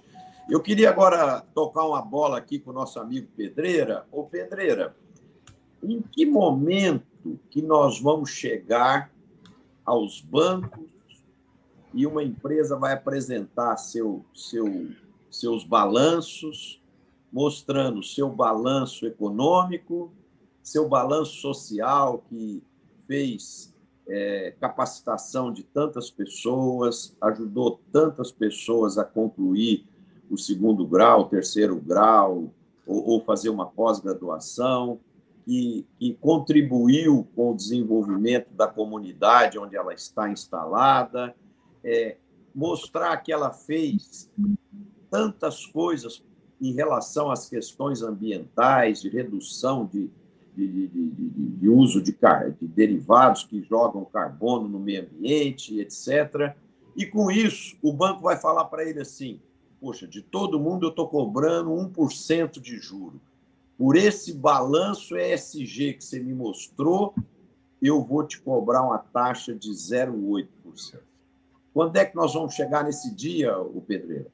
[0.49, 4.07] Eu queria agora tocar uma bola aqui com o nosso amigo Pedreira.
[4.11, 4.97] Ô, Pedreira,
[5.83, 9.11] em que momento que nós vamos chegar
[9.85, 10.89] aos bancos
[11.95, 14.91] e uma empresa vai apresentar seu, seu,
[15.31, 16.83] seus balanços,
[17.33, 20.13] mostrando seu balanço econômico,
[20.63, 22.63] seu balanço social, que
[23.07, 23.75] fez
[24.07, 29.87] é, capacitação de tantas pessoas, ajudou tantas pessoas a concluir
[30.31, 32.51] o segundo grau, o terceiro grau,
[32.87, 35.01] ou, ou fazer uma pós-graduação,
[35.49, 35.87] que,
[36.21, 41.35] contribuiu com o desenvolvimento da comunidade onde ela está instalada,
[41.83, 42.19] é,
[42.55, 44.31] mostrar que ela fez
[45.11, 46.23] tantas coisas
[46.61, 50.11] em relação às questões ambientais, de redução de,
[50.55, 52.15] de, de, de uso de,
[52.61, 56.55] de, derivados que jogam carbono no meio ambiente, etc.
[56.95, 59.41] E com isso, o banco vai falar para ele assim:
[59.81, 63.19] poxa, de todo mundo eu estou cobrando 1% de juro.
[63.79, 67.15] Por esse balanço ESG que você me mostrou,
[67.81, 70.99] eu vou te cobrar uma taxa de 0,8%.
[71.73, 74.27] Quando é que nós vamos chegar nesse dia, o Pedreira?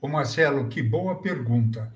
[0.00, 1.92] Ô Marcelo, que boa pergunta.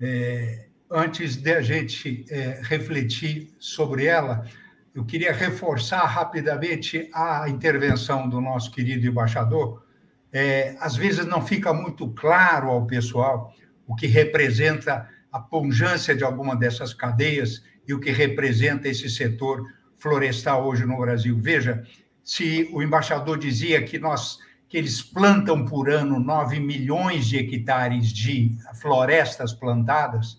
[0.00, 4.46] É, antes de a gente é, refletir sobre ela,
[4.94, 9.84] eu queria reforçar rapidamente a intervenção do nosso querido embaixador,
[10.32, 13.52] é, às vezes não fica muito claro ao pessoal
[13.86, 19.64] o que representa a pungência de alguma dessas cadeias e o que representa esse setor
[19.98, 21.38] florestal hoje no Brasil.
[21.40, 21.84] Veja,
[22.22, 24.38] se o embaixador dizia que nós
[24.68, 30.38] que eles plantam por ano 9 milhões de hectares de florestas plantadas,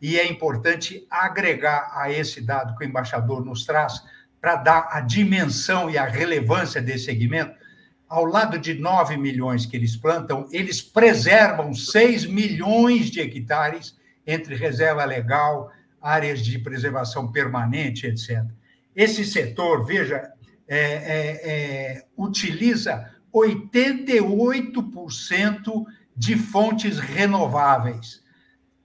[0.00, 4.00] e é importante agregar a esse dado que o embaixador nos traz
[4.40, 7.52] para dar a dimensão e a relevância desse segmento,
[8.08, 14.54] ao lado de 9 milhões que eles plantam, eles preservam 6 milhões de hectares entre
[14.54, 18.44] reserva legal, áreas de preservação permanente, etc.
[18.94, 20.30] Esse setor, veja,
[20.66, 25.84] é, é, é, utiliza 88%
[26.16, 28.22] de fontes renováveis.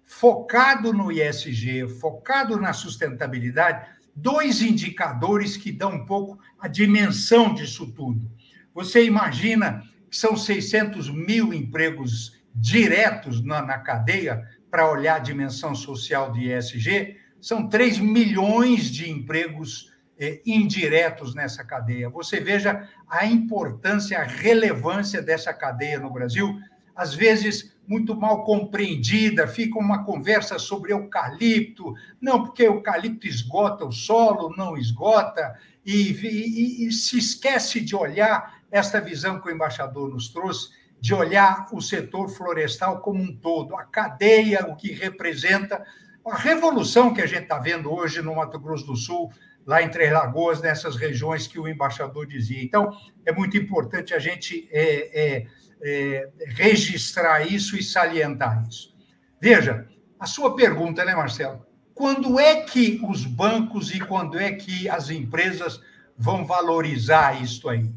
[0.05, 7.91] Focado no ISG, focado na sustentabilidade, dois indicadores que dão um pouco a dimensão disso
[7.91, 8.29] tudo.
[8.73, 15.73] Você imagina que são 600 mil empregos diretos na, na cadeia para olhar a dimensão
[15.73, 17.17] social de ESG?
[17.41, 22.09] São 3 milhões de empregos eh, indiretos nessa cadeia.
[22.09, 26.59] Você veja a importância, a relevância dessa cadeia no Brasil,
[26.95, 33.91] às vezes muito mal compreendida, fica uma conversa sobre eucalipto, não, porque eucalipto esgota o
[33.91, 40.07] solo, não esgota, e, e, e se esquece de olhar esta visão que o embaixador
[40.07, 40.69] nos trouxe,
[40.99, 45.83] de olhar o setor florestal como um todo, a cadeia, o que representa,
[46.25, 49.31] a revolução que a gente está vendo hoje no Mato Grosso do Sul,
[49.65, 52.61] lá em Três Lagoas, nessas regiões que o embaixador dizia.
[52.61, 52.91] Então,
[53.25, 55.47] é muito importante a gente é, é,
[55.81, 58.95] é, registrar isso e salientar isso.
[59.39, 59.87] Veja,
[60.19, 61.65] a sua pergunta, né, Marcelo?
[61.93, 65.81] Quando é que os bancos e quando é que as empresas
[66.17, 67.93] vão valorizar isso aí?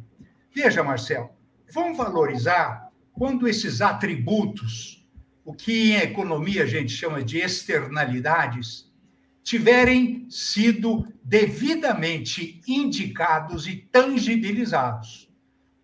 [0.54, 1.30] Veja, Marcelo,
[1.72, 2.91] vão valorizar
[3.22, 5.06] quando esses atributos,
[5.44, 8.92] o que em economia a gente chama de externalidades,
[9.44, 15.30] tiverem sido devidamente indicados e tangibilizados.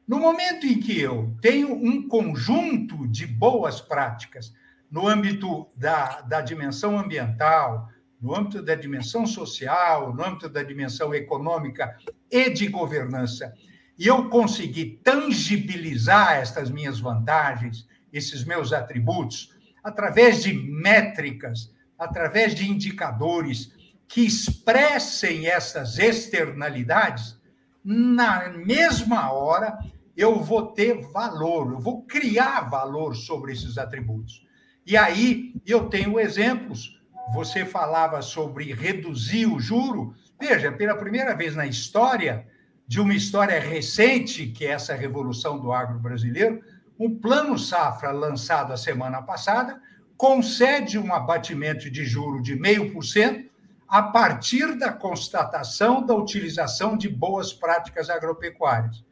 [0.05, 4.53] No momento em que eu tenho um conjunto de boas práticas
[4.91, 7.89] no âmbito da, da dimensão ambiental,
[8.21, 11.97] no âmbito da dimensão social, no âmbito da dimensão econômica
[12.29, 13.55] e de governança,
[13.99, 22.71] e eu conseguir tangibilizar estas minhas vantagens, esses meus atributos, através de métricas, através de
[22.71, 23.73] indicadores
[24.07, 27.37] que expressem essas externalidades,
[27.85, 29.79] na mesma hora
[30.17, 34.47] eu vou ter valor, eu vou criar valor sobre esses atributos.
[34.87, 36.99] E aí eu tenho exemplos.
[37.35, 40.15] Você falava sobre reduzir o juro.
[40.41, 42.47] Veja, pela primeira vez na história,
[42.89, 46.63] de uma história recente, que é essa revolução do agro brasileiro,
[46.99, 49.81] um plano safra lançado a semana passada
[50.17, 53.47] concede um abatimento de juro de 0,5%
[53.87, 59.05] a partir da constatação da utilização de boas práticas agropecuárias.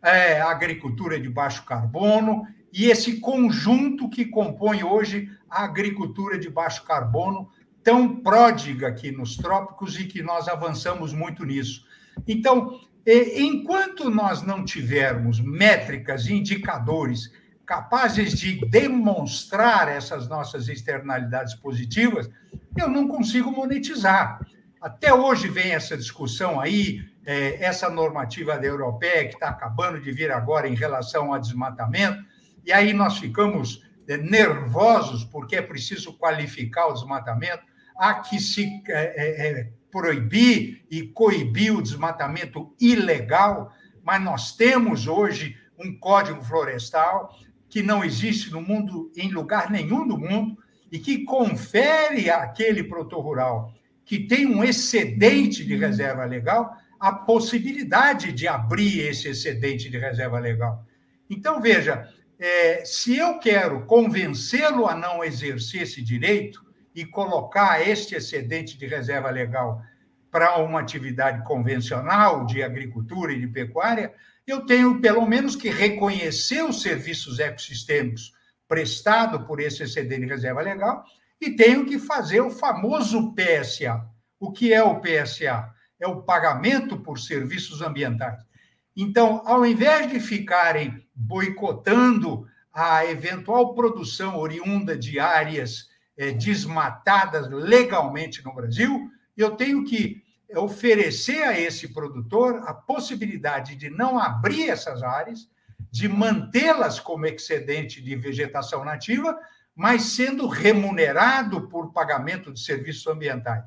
[0.00, 6.82] É, agricultura de baixo carbono e esse conjunto que compõe hoje a agricultura de baixo
[6.84, 7.50] carbono,
[7.84, 11.84] tão pródiga aqui nos trópicos e que nós avançamos muito nisso.
[12.26, 17.30] Então, enquanto nós não tivermos métricas, indicadores
[17.66, 22.30] capazes de demonstrar essas nossas externalidades positivas,
[22.76, 24.44] eu não consigo monetizar.
[24.80, 30.10] Até hoje vem essa discussão aí, é, essa normativa da europeia que está acabando de
[30.10, 32.22] vir agora em relação ao desmatamento,
[32.64, 37.62] e aí nós ficamos é, nervosos porque é preciso qualificar o desmatamento,
[37.96, 43.72] há que se é, proibir e coibir o desmatamento ilegal,
[44.02, 47.38] mas nós temos hoje um código florestal
[47.68, 50.58] que não existe no mundo, em lugar nenhum do mundo,
[50.90, 53.72] e que confere àquele produtor rural
[54.04, 60.38] que tem um excedente de reserva legal a possibilidade de abrir esse excedente de reserva
[60.38, 60.84] legal.
[61.28, 66.64] Então, veja, é, se eu quero convencê-lo a não exercer esse direito,
[66.94, 69.82] e colocar este excedente de reserva legal
[70.30, 74.14] para uma atividade convencional de agricultura e de pecuária,
[74.46, 78.32] eu tenho pelo menos que reconhecer os serviços ecossistêmicos
[78.66, 81.04] prestados por esse excedente de reserva legal
[81.40, 84.02] e tenho que fazer o famoso PSA.
[84.40, 85.70] O que é o PSA?
[86.00, 88.42] É o pagamento por serviços ambientais.
[88.96, 98.44] Então, ao invés de ficarem boicotando a eventual produção oriunda de áreas é, desmatadas legalmente
[98.44, 100.22] no Brasil, eu tenho que
[100.56, 105.48] oferecer a esse produtor a possibilidade de não abrir essas áreas,
[105.90, 109.38] de mantê-las como excedente de vegetação nativa,
[109.74, 113.64] mas sendo remunerado por pagamento de serviços ambientais.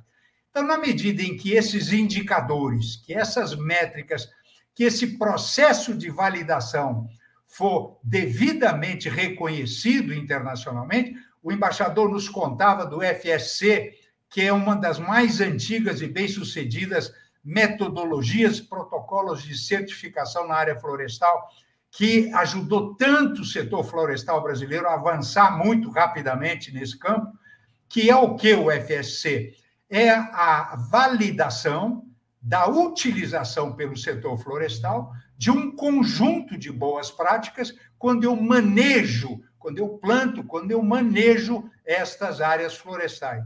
[0.49, 4.29] Então, na medida em que esses indicadores, que essas métricas,
[4.73, 7.07] que esse processo de validação
[7.55, 13.93] for devidamente reconhecido internacionalmente, o embaixador nos contava do FSC,
[14.29, 21.47] que é uma das mais antigas e bem-sucedidas metodologias, protocolos de certificação na área florestal,
[21.91, 27.31] que ajudou tanto o setor florestal brasileiro a avançar muito rapidamente nesse campo,
[27.87, 29.55] que é o que o FSC?
[29.89, 32.03] É a validação
[32.41, 39.79] da utilização pelo setor florestal de um conjunto de boas práticas quando eu manejo quando
[39.79, 43.43] eu planto, quando eu manejo estas áreas florestais.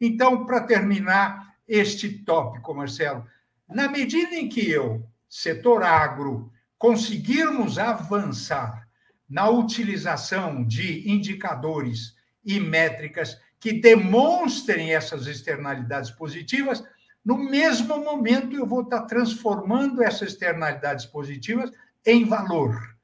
[0.00, 3.26] Então, para terminar este tópico, Marcelo,
[3.68, 8.88] na medida em que eu, setor agro, conseguirmos avançar
[9.28, 16.82] na utilização de indicadores e métricas que demonstrem essas externalidades positivas,
[17.24, 21.70] no mesmo momento eu vou estar transformando essas externalidades positivas
[22.06, 22.96] em valor,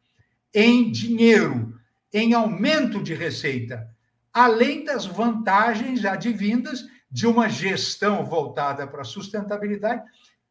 [0.55, 1.79] em dinheiro,
[2.12, 3.89] em aumento de receita,
[4.33, 10.03] além das vantagens advindas de uma gestão voltada para a sustentabilidade,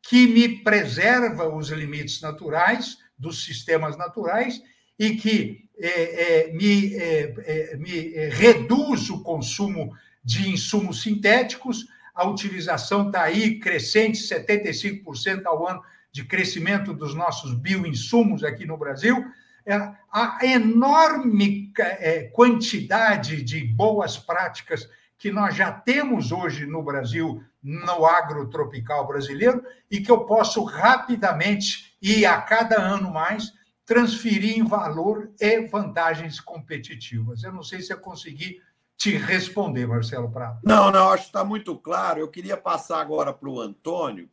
[0.01, 4.61] que me preserva os limites naturais, dos sistemas naturais,
[4.99, 7.89] e que é, é, me, é, é me
[8.29, 9.93] reduz o consumo
[10.23, 11.85] de insumos sintéticos.
[12.13, 18.77] A utilização está aí crescente, 75% ao ano de crescimento dos nossos bioinsumos aqui no
[18.77, 19.25] Brasil.
[19.65, 19.75] É,
[20.11, 24.87] a enorme é, quantidade de boas práticas
[25.17, 31.95] que nós já temos hoje no Brasil, no agrotropical brasileiro, e que eu posso rapidamente
[32.01, 33.53] e a cada ano mais
[33.85, 37.43] transferir em valor e vantagens competitivas.
[37.43, 38.61] Eu não sei se eu consegui
[38.97, 40.59] te responder, Marcelo Prado.
[40.63, 42.19] Não, não, acho que está muito claro.
[42.19, 44.29] Eu queria passar agora para o Antônio.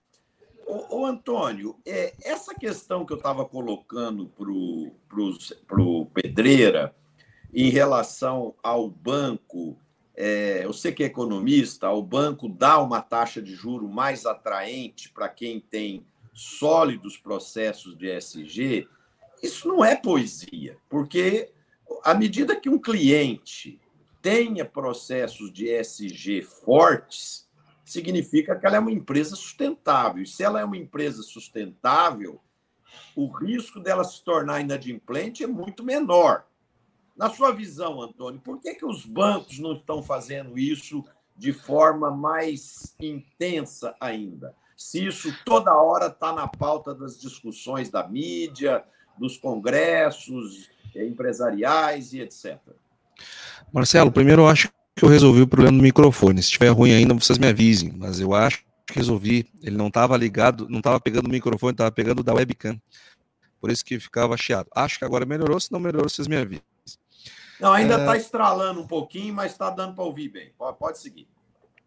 [0.66, 6.94] Ô, Antônio, é, essa questão que eu estava colocando para o Pedreira
[7.52, 9.76] em relação ao banco
[10.22, 15.10] é, eu sei que é economista, o banco dá uma taxa de juro mais atraente
[15.10, 16.04] para quem tem
[16.34, 18.86] sólidos processos de SG.
[19.42, 21.50] Isso não é poesia, porque
[22.04, 23.80] à medida que um cliente
[24.22, 27.48] tenha processos de SG fortes,
[27.84, 30.22] significa que ela é uma empresa sustentável.
[30.22, 32.40] E se ela é uma empresa sustentável,
[33.16, 36.44] o risco dela se tornar inadimplente é muito menor.
[37.16, 41.04] Na sua visão, Antônio, por que, que os bancos não estão fazendo isso
[41.36, 44.54] de forma mais intensa ainda?
[44.76, 48.84] Se isso toda hora está na pauta das discussões da mídia,
[49.18, 52.58] dos congressos eh, empresariais e etc.
[53.72, 56.42] Marcelo, primeiro eu acho que eu resolvi o problema do microfone.
[56.42, 59.46] Se estiver ruim ainda, vocês me avisem, mas eu acho que resolvi.
[59.62, 62.80] Ele não estava ligado, não estava pegando o microfone, estava pegando da webcam.
[63.60, 64.68] Por isso que ficava chiado.
[64.74, 66.62] Acho que agora melhorou, se não melhorou, vocês me avisem.
[67.60, 68.18] Não, ainda está é...
[68.18, 70.52] estralando um pouquinho, mas está dando para ouvir bem.
[70.56, 71.28] Pode, pode seguir.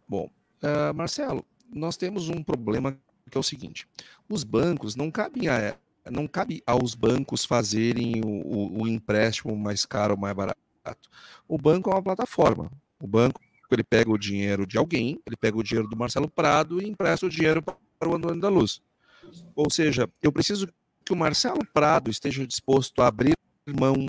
[0.07, 0.29] Bom,
[0.61, 2.95] uh, Marcelo, nós temos um problema
[3.29, 3.87] que é o seguinte:
[4.29, 5.75] os bancos não cabem a,
[6.11, 10.62] não cabe aos bancos fazerem o, o, o empréstimo mais caro ou mais barato.
[11.47, 12.71] O banco é uma plataforma.
[12.99, 13.39] O banco
[13.73, 17.25] ele pega o dinheiro de alguém, ele pega o dinheiro do Marcelo Prado e empresta
[17.25, 18.81] o dinheiro para o Antônio da Luz.
[19.55, 20.67] Ou seja, eu preciso
[21.03, 23.33] que o Marcelo Prado esteja disposto a abrir
[23.67, 24.05] mão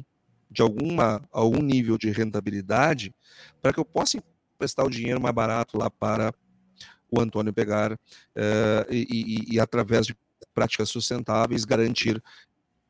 [0.51, 3.15] de alguma, algum nível de rentabilidade
[3.61, 4.23] para que eu possa
[4.55, 6.33] emprestar o dinheiro mais barato lá para
[7.11, 7.99] o Antônio pegar uh,
[8.91, 10.17] e, e, e, através de
[10.53, 12.23] práticas sustentáveis, garantir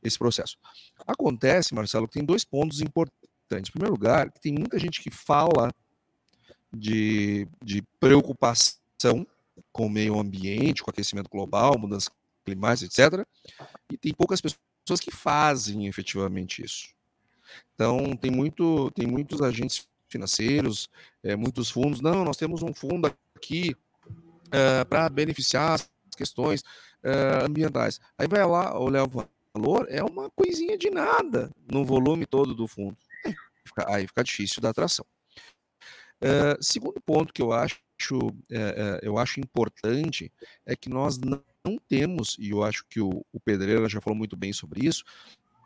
[0.02, 0.58] esse processo.
[1.06, 3.23] Acontece, Marcelo, que tem dois pontos importantes.
[3.52, 5.72] Em primeiro lugar, tem muita gente que fala
[6.72, 9.26] de, de preocupação
[9.72, 12.10] com o meio ambiente, com aquecimento global, mudanças
[12.44, 13.26] climáticas, etc.
[13.92, 16.88] E tem poucas pessoas que fazem efetivamente isso.
[17.74, 20.88] Então, tem, muito, tem muitos agentes financeiros,
[21.22, 22.00] é, muitos fundos.
[22.00, 23.76] Não, nós temos um fundo aqui
[24.50, 26.62] é, para beneficiar as questões
[27.02, 28.00] é, ambientais.
[28.18, 32.66] Aí vai lá olhar o valor, é uma coisinha de nada no volume todo do
[32.66, 32.96] fundo.
[33.74, 35.04] Fica, aí fica difícil da atração.
[36.60, 37.78] segundo ponto que eu acho,
[39.02, 40.32] eu acho importante
[40.64, 41.42] é que nós não
[41.88, 45.04] temos, e eu acho que o, o Pedreira já falou muito bem sobre isso,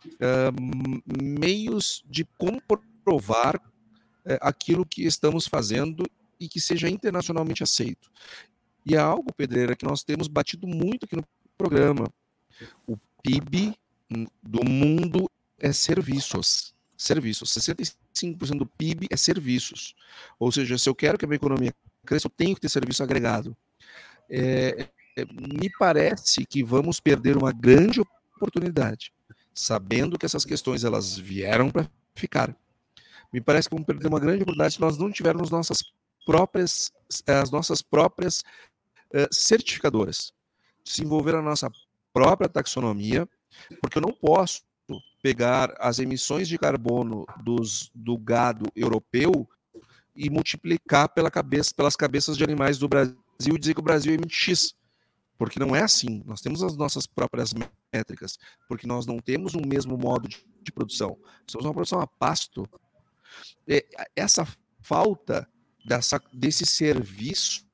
[0.06, 6.04] uh, meios de comprovar uh, aquilo que estamos fazendo
[6.38, 8.10] e que seja internacionalmente aceito.
[8.86, 11.24] E é algo, Pedreira, que nós temos batido muito aqui no
[11.56, 12.06] programa.
[12.86, 13.74] O PIB
[14.42, 15.28] do mundo
[15.58, 16.74] é serviços.
[16.98, 17.54] Serviços.
[17.54, 19.94] 65% do PIB é serviços.
[20.38, 21.72] Ou seja, se eu quero que a minha economia
[22.04, 23.56] cresça, eu tenho que ter serviço agregado.
[24.28, 28.00] É, é, me parece que vamos perder uma grande
[28.36, 29.12] oportunidade
[29.58, 32.56] sabendo que essas questões elas vieram para ficar.
[33.32, 35.82] Me parece que vamos perder uma grande oportunidade se nós não tivermos nossas
[36.24, 36.92] próprias,
[37.26, 38.44] as nossas próprias
[39.12, 40.32] uh, certificadoras,
[40.84, 41.68] desenvolver a nossa
[42.12, 43.28] própria taxonomia,
[43.80, 44.62] porque eu não posso
[45.22, 49.48] pegar as emissões de carbono dos, do gado europeu
[50.14, 54.12] e multiplicar pela cabeça, pelas cabeças de animais do Brasil e dizer que o Brasil
[54.12, 54.74] emite X.
[55.36, 56.22] Porque não é assim.
[56.26, 57.54] Nós temos as nossas próprias
[57.92, 61.16] métricas, porque nós não temos um mesmo modo de, de produção.
[61.20, 62.68] Nós temos uma produção a pasto.
[63.66, 63.84] É,
[64.16, 64.46] essa
[64.80, 65.48] falta
[65.84, 67.68] dessa, desse serviço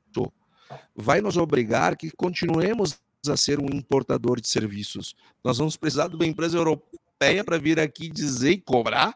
[0.95, 2.99] vai nos obrigar que continuemos
[3.29, 5.15] a ser um importador de serviços.
[5.43, 7.04] Nós vamos precisar de uma empresa europeia
[7.45, 9.15] para vir aqui dizer e cobrar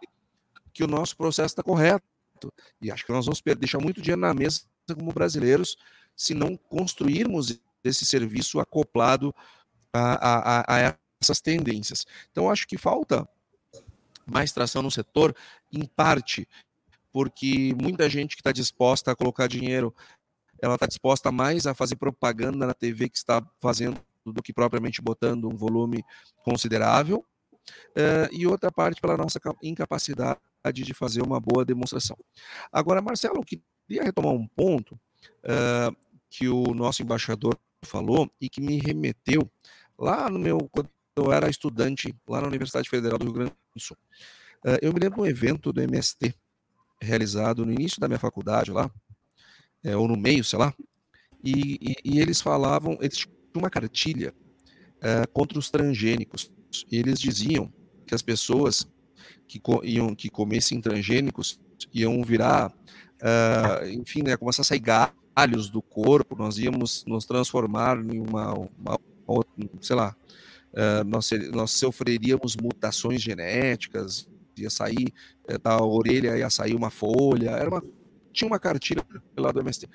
[0.72, 2.04] que o nosso processo está correto.
[2.80, 4.62] E acho que nós vamos deixar muito dinheiro na mesa
[4.94, 5.76] como brasileiros
[6.16, 9.34] se não construirmos desse serviço acoplado
[9.92, 12.06] a, a, a essas tendências.
[12.30, 13.28] Então, acho que falta
[14.24, 15.34] mais tração no setor,
[15.72, 16.46] em parte
[17.12, 19.94] porque muita gente que está disposta a colocar dinheiro,
[20.61, 25.00] ela está disposta mais a fazer propaganda na TV que está fazendo do que propriamente
[25.00, 26.04] botando um volume
[26.44, 27.24] considerável,
[27.90, 30.38] uh, e outra parte pela nossa incapacidade
[30.72, 32.16] de fazer uma boa demonstração.
[32.72, 35.96] Agora, Marcelo, eu queria retomar um ponto uh,
[36.28, 39.48] que o nosso embaixador falou e que me remeteu
[39.98, 43.80] lá no meu quando eu era estudante lá na Universidade Federal do Rio Grande do
[43.80, 43.96] Sul.
[44.64, 46.34] Uh, eu me lembro de um evento do MST
[47.00, 48.90] realizado no início da minha faculdade lá,
[49.84, 50.74] é, ou no meio, sei lá,
[51.42, 54.34] e, e, e eles falavam, eles tinham uma cartilha
[54.96, 56.50] uh, contra os transgênicos.
[56.90, 57.72] Eles diziam
[58.06, 58.86] que as pessoas
[59.46, 61.58] que iam que comessem transgênicos
[61.92, 67.98] iam virar, uh, enfim, né, começar a sair galhos do corpo, nós íamos nos transformar
[67.98, 69.44] em uma, uma, uma
[69.80, 70.14] sei lá,
[70.72, 75.12] uh, nós, nós sofreríamos mutações genéticas, ia sair
[75.50, 77.82] uh, da orelha, ia sair uma folha, era uma,
[78.32, 79.04] tinha uma cartilha
[79.36, 79.88] lá do MST.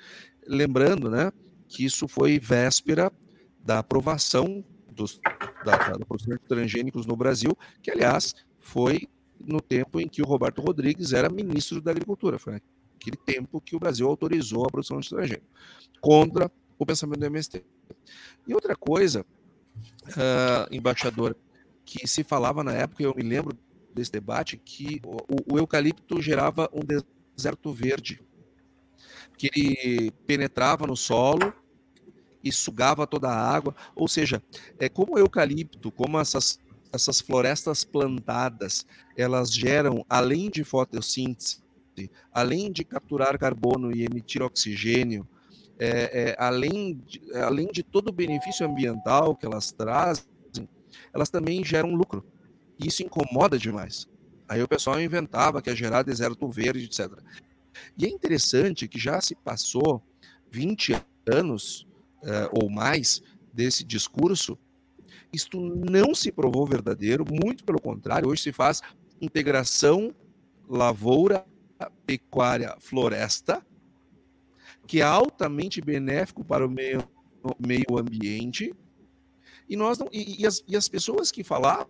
[0.46, 1.30] Lembrando, né,
[1.68, 3.12] que isso foi véspera
[3.60, 5.20] da aprovação dos,
[5.64, 9.08] da, da, procedimento de transgênicos no Brasil, que, aliás, foi
[9.40, 12.38] no tempo em que o Roberto Rodrigues era ministro da Agricultura.
[12.38, 15.46] Foi naquele tempo que o Brasil autorizou a produção de transgênico,
[16.00, 17.64] contra o pensamento do MST.
[18.46, 19.24] E outra coisa,
[20.08, 21.36] uh, embaixador,
[21.84, 23.56] que se falava na época, eu me lembro
[23.94, 26.80] desse debate, que o, o eucalipto gerava um
[27.36, 28.20] deserto verde,
[29.36, 31.52] que ele penetrava no solo
[32.44, 33.74] e sugava toda a água.
[33.96, 34.42] Ou seja,
[34.78, 36.60] é como o eucalipto, como essas,
[36.92, 38.86] essas florestas plantadas,
[39.16, 41.62] elas geram, além de fotossíntese,
[42.32, 45.26] além de capturar carbono e emitir oxigênio,
[45.78, 50.24] é, é, além, de, além de todo o benefício ambiental que elas trazem,
[51.12, 52.24] elas também geram lucro.
[52.78, 54.06] E isso incomoda demais.
[54.48, 57.10] Aí o pessoal inventava que ia gerar deserto verde, etc.
[57.96, 60.02] E é interessante que já se passou
[60.50, 61.86] 20 anos
[62.24, 63.22] uh, ou mais
[63.52, 64.58] desse discurso,
[65.32, 68.82] isto não se provou verdadeiro, muito pelo contrário, hoje se faz
[69.20, 70.14] integração
[70.68, 71.44] lavoura,
[72.06, 73.64] pecuária, floresta,
[74.86, 77.02] que é altamente benéfico para o meio,
[77.58, 78.74] meio ambiente,
[79.68, 81.88] e nós não, e, e, as, e as pessoas que falavam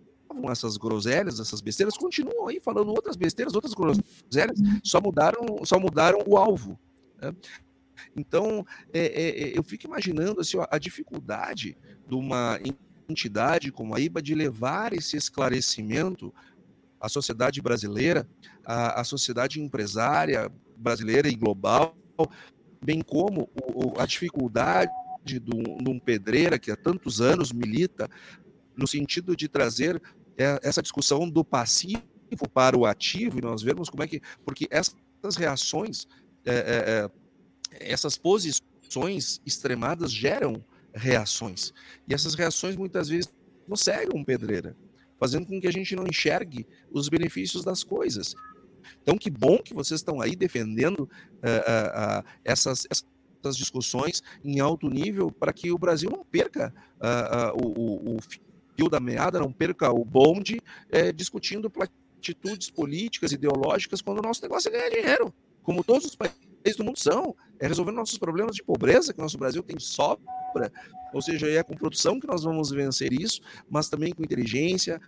[0.49, 6.19] essas groselhas, essas besteiras, continuam aí falando outras besteiras, outras groselhas, só mudaram, só mudaram
[6.25, 6.79] o alvo.
[7.21, 7.33] Né?
[8.15, 11.77] Então, é, é, é, eu fico imaginando assim, a dificuldade
[12.07, 12.59] de uma
[13.09, 16.33] entidade como a IBA de levar esse esclarecimento
[16.99, 18.27] à sociedade brasileira,
[18.65, 21.95] à, à sociedade empresária brasileira e global,
[22.83, 24.91] bem como o, a dificuldade
[25.23, 28.09] de, de um pedreira que há tantos anos milita
[28.77, 30.01] no sentido de trazer
[30.37, 32.03] é, essa discussão do passivo
[32.53, 34.21] para o ativo, e nós vemos como é que.
[34.43, 36.07] Porque essas reações
[36.45, 37.11] é, é, é
[37.79, 40.63] essas posições extremadas geram
[40.93, 41.73] reações.
[42.07, 43.33] E essas reações muitas vezes
[43.67, 44.75] não cegam pedreira,
[45.19, 48.35] fazendo com que a gente não enxergue os benefícios das coisas.
[49.01, 54.59] Então, que bom que vocês estão aí defendendo uh, uh, uh, essas, essas discussões em
[54.59, 56.73] alto nível para que o Brasil não perca
[57.55, 58.17] o, o,
[58.75, 60.59] fio da meada, não perca o bonde
[61.15, 61.71] discutindo
[62.17, 66.83] atitudes políticas, ideológicas, quando o nosso negócio é ganhar dinheiro, como todos os países do
[66.83, 67.35] mundo são.
[67.59, 70.71] É resolvendo nossos problemas de pobreza, que nosso Brasil tem sobra,
[71.13, 74.99] ou seja, é com produção que nós vamos vencer isso, mas também com inteligência,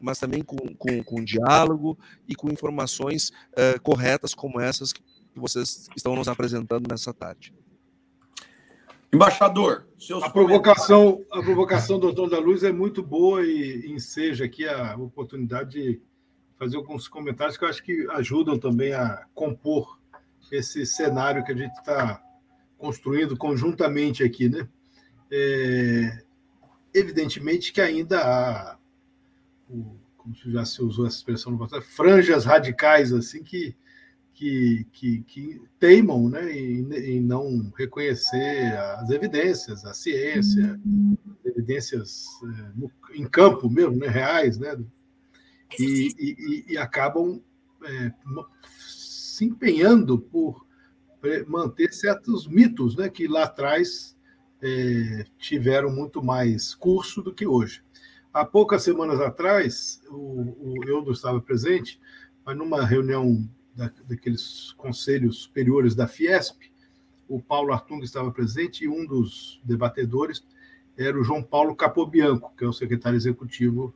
[0.00, 5.02] mas também com, com, com diálogo e com informações uh, corretas como essas que
[5.34, 7.54] vocês estão nos apresentando nessa tarde.
[9.12, 9.86] Embaixador,
[10.22, 14.96] a provocação, a provocação do doutor da Luz é muito boa e enseja aqui a
[14.96, 16.00] oportunidade de
[16.56, 19.99] fazer alguns comentários que eu acho que ajudam também a compor
[20.50, 22.22] esse cenário que a gente está
[22.78, 24.68] construindo conjuntamente aqui, né?
[25.30, 26.22] É,
[26.92, 28.78] evidentemente que ainda há,
[30.16, 33.76] como já se usou essa expressão no passado, franjas radicais assim que
[34.40, 40.80] que, que, que teimam né, em, em, não reconhecer as evidências, a ciência,
[41.44, 42.24] evidências
[43.12, 44.82] é, em campo mesmo, né, reais, né,
[45.78, 47.42] e, e, e acabam
[47.84, 48.12] é,
[49.40, 50.66] se empenhando por
[51.46, 54.14] manter certos mitos né, que lá atrás
[54.60, 57.82] é, tiveram muito mais curso do que hoje.
[58.34, 61.98] Há poucas semanas atrás, o, o eu não estava presente,
[62.44, 66.70] mas numa reunião da, daqueles conselhos superiores da Fiesp,
[67.26, 70.44] o Paulo Artung estava presente e um dos debatedores
[70.98, 73.94] era o João Paulo Capobianco, que é o secretário executivo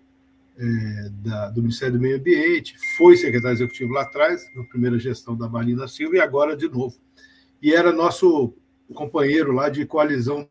[0.57, 5.37] é, da, do Ministério do Meio Ambiente, foi secretário executivo lá atrás, na primeira gestão
[5.37, 6.97] da Marina Silva, e agora de novo.
[7.61, 8.55] E era nosso
[8.93, 10.49] companheiro lá de coalizão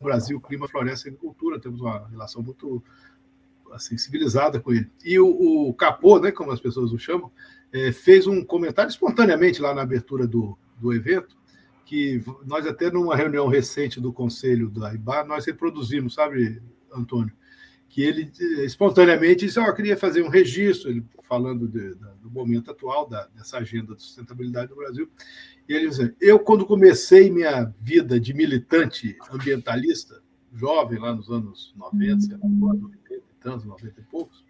[0.00, 2.82] Brasil, clima, floresta e agricultura, temos uma relação muito
[3.72, 3.96] assim,
[4.62, 4.90] com ele.
[5.04, 7.30] E o, o Capô, né, como as pessoas o chamam,
[7.72, 11.36] é, fez um comentário espontaneamente lá na abertura do, do evento,
[11.84, 16.60] que nós até numa reunião recente do Conselho da IBA, nós reproduzimos, sabe,
[16.92, 17.32] Antônio?
[17.88, 18.30] Que ele
[18.64, 23.26] espontaneamente disse, oh, eu queria fazer um registro, ele falando de, do momento atual, da,
[23.28, 25.08] dessa agenda de sustentabilidade do Brasil,
[25.68, 30.22] e ele disse, eu quando comecei minha vida de militante ambientalista,
[30.54, 34.44] jovem, lá nos anos 90, sei lá, 90 e tantos, 90 e poucos,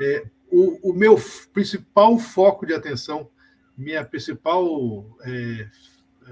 [0.00, 1.16] é, o, o, meu
[1.52, 3.28] principal foco de atenção,
[3.76, 5.68] minha principal é,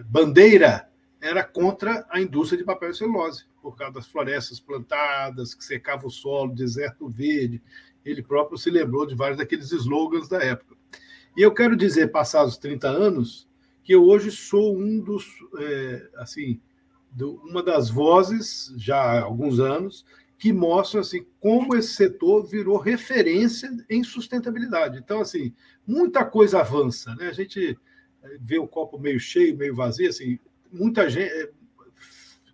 [0.07, 0.89] bandeira
[1.21, 6.07] era contra a indústria de papel e celulose, por causa das florestas plantadas, que secava
[6.07, 7.63] o solo, deserto verde.
[8.05, 10.77] Ele próprio se lembrou de vários daqueles slogans da época.
[11.37, 13.49] E eu quero dizer, passados 30 anos,
[13.85, 15.25] que eu hoje sou um dos,
[15.59, 16.61] é, assim,
[17.11, 20.05] do, uma das vozes, já há alguns anos,
[20.39, 24.99] que mostram assim, como esse setor virou referência em sustentabilidade.
[24.99, 25.55] Então, assim,
[25.87, 27.15] muita coisa avança.
[27.15, 27.29] Né?
[27.29, 27.79] A gente
[28.41, 30.39] ver o copo meio cheio, meio vazio, assim,
[30.73, 31.31] muita gente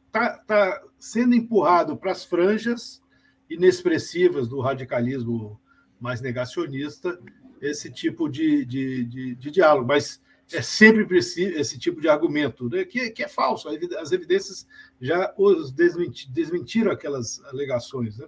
[0.07, 3.03] está é, tá sendo empurrado para as franjas
[3.49, 5.61] inexpressivas do radicalismo
[6.01, 7.19] mais negacionista
[7.61, 10.21] esse tipo de, de, de, de diálogo, mas
[10.53, 13.69] é sempre preciso esse tipo de argumento, né, que, que é falso.
[13.99, 14.67] As evidências
[15.01, 18.19] já os desmentiram aquelas alegações.
[18.19, 18.27] Né?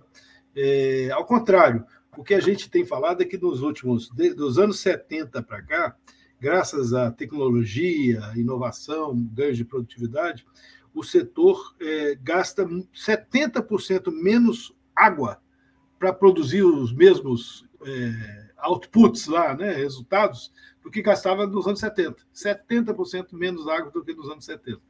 [0.54, 1.84] É, ao contrário,
[2.16, 5.96] o que a gente tem falado é que nos últimos, dos anos 70 para cá,
[6.40, 10.46] graças à tecnologia, inovação, ganhos de produtividade,
[10.94, 15.40] o setor é, gasta 70% menos água
[15.98, 22.16] para produzir os mesmos é, outputs lá, né, resultados, do que gastava nos anos 70.
[22.34, 24.80] 70% menos água do que nos anos 70,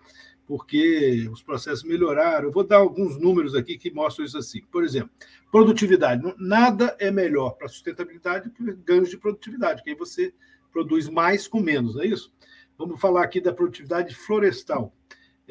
[0.47, 2.47] porque os processos melhoraram.
[2.47, 4.63] Eu vou dar alguns números aqui que mostram isso assim.
[4.71, 5.11] Por exemplo,
[5.51, 6.23] produtividade.
[6.39, 10.33] Nada é melhor para sustentabilidade que ganhos de produtividade, que aí você
[10.73, 12.33] produz mais com menos, não é isso?
[12.79, 14.95] Vamos falar aqui da produtividade florestal.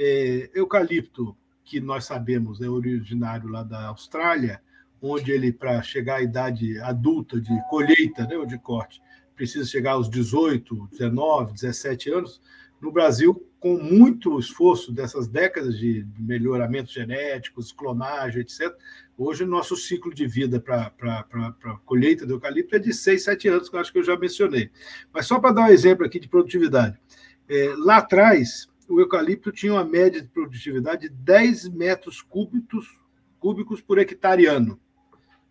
[0.01, 1.35] É, eucalipto,
[1.65, 4.61] que nós sabemos é originário lá da Austrália,
[5.01, 9.01] onde ele, para chegar à idade adulta de colheita, né, ou de corte,
[9.35, 12.41] precisa chegar aos 18, 19, 17 anos.
[12.81, 18.73] No Brasil, com muito esforço dessas décadas de melhoramentos genéticos, clonagem, etc.,
[19.17, 23.47] hoje o nosso ciclo de vida para a colheita do eucalipto é de 6, 7
[23.49, 24.71] anos, que eu acho que eu já mencionei.
[25.13, 26.97] Mas só para dar um exemplo aqui de produtividade.
[27.49, 32.87] É, lá atrás, o eucalipto tinha uma média de produtividade de 10 metros cúbicos,
[33.39, 34.79] cúbicos por hectare ano.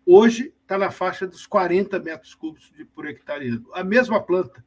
[0.05, 3.69] Hoje está na faixa dos 40 metros cúbicos por hectare ano.
[3.73, 4.63] A mesma planta.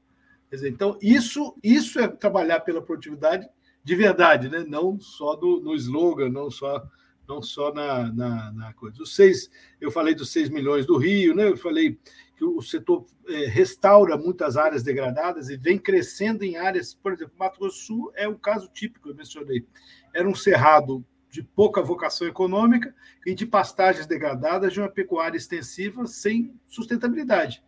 [0.51, 3.49] Dizer, então, isso, isso é trabalhar pela produtividade
[3.85, 4.65] de verdade, né?
[4.67, 6.83] não só do, no slogan, não só,
[7.27, 9.03] não só na, na, na coisa.
[9.03, 9.51] Os seis,
[9.81, 11.49] eu falei dos 6 milhões do Rio, né?
[11.49, 11.99] eu falei
[12.43, 17.35] que o setor é, restaura muitas áreas degradadas e vem crescendo em áreas, por exemplo,
[17.39, 19.65] Mato Grosso do Sul é o caso típico, eu mencionei.
[20.13, 22.93] Era um cerrado de pouca vocação econômica
[23.25, 27.63] e de pastagens degradadas de uma pecuária extensiva sem sustentabilidade,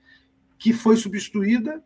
[0.59, 1.83] que foi substituída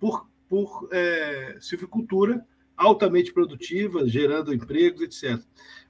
[0.00, 5.42] por por é, silvicultura altamente produtiva, gerando empregos, etc.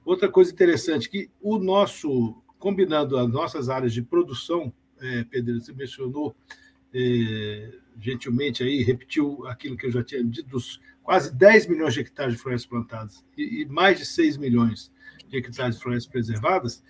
[0.05, 4.73] Outra coisa interessante que o nosso, combinando as nossas áreas de produção,
[5.03, 6.35] é, Pedro, você mencionou
[6.93, 11.99] é, gentilmente aí, repetiu aquilo que eu já tinha dito, dos quase 10 milhões de
[11.99, 14.91] hectares de florestas plantadas e, e mais de 6 milhões
[15.27, 16.83] de hectares de florestas preservadas,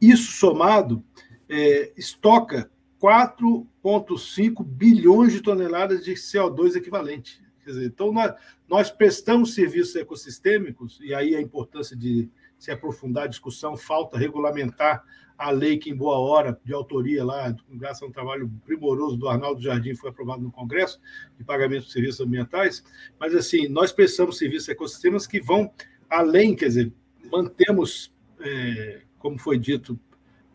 [0.00, 1.02] isso somado
[1.48, 7.42] é, estoca 4,5 bilhões de toneladas de CO2 equivalente.
[7.62, 8.34] Quer dizer, então, nós,
[8.68, 12.28] nós prestamos serviços ecossistêmicos, e aí a importância de
[12.64, 15.04] se aprofundar a discussão, falta regulamentar
[15.36, 19.28] a lei que, em boa hora, de autoria lá, graças a um trabalho primoroso do
[19.28, 20.98] Arnaldo Jardim, foi aprovado no Congresso,
[21.36, 22.82] de pagamento de serviços ambientais.
[23.20, 25.70] Mas, assim, nós prestamos serviços ecossistemas que vão
[26.08, 26.92] além, quer dizer,
[27.30, 29.98] mantemos, é, como foi dito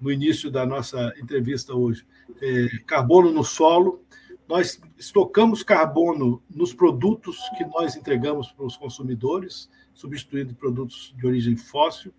[0.01, 2.07] no início da nossa entrevista hoje,
[2.41, 4.01] é, carbono no solo.
[4.47, 9.70] Nós estocamos carbono nos produtos que nós entregamos para os consumidores,
[10.00, 12.14] substituindo produtos de origem fóssil.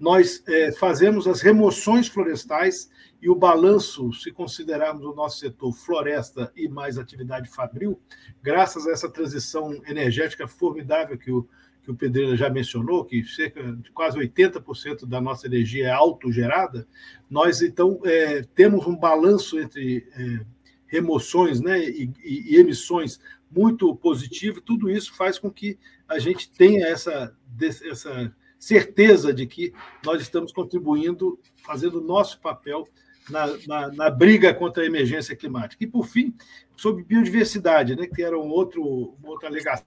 [0.00, 6.50] Nós é, fazemos as remoções florestais e o balanço, se considerarmos o nosso setor floresta
[6.56, 8.00] e mais atividade fabril,
[8.42, 11.46] graças a essa transição energética formidável que o,
[11.82, 16.88] que o Pedreira já mencionou, que cerca de quase 80% da nossa energia é autogerada,
[17.28, 20.40] nós então é, temos um balanço entre é,
[20.86, 23.20] remoções né, e, e, e, emissões
[23.50, 25.78] muito positivo, tudo isso faz com que
[26.08, 27.36] a gente tenha essa,
[27.84, 29.72] essa certeza de que
[30.04, 32.88] nós estamos contribuindo, fazendo o nosso papel
[33.30, 35.82] na, na, na, briga contra a emergência climática.
[35.82, 36.34] E, por fim,
[36.76, 38.82] sobre biodiversidade, né, que era um outro,
[39.18, 39.86] uma outra alegação.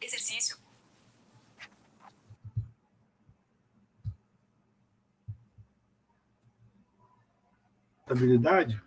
[0.00, 0.58] Exercício.
[7.98, 8.82] Sustentabilidade,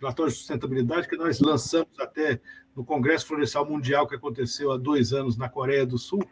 [0.00, 2.40] relatório de sustentabilidade que nós lançamos até
[2.74, 6.22] no Congresso Florestal Mundial que aconteceu há dois anos na Coreia do Sul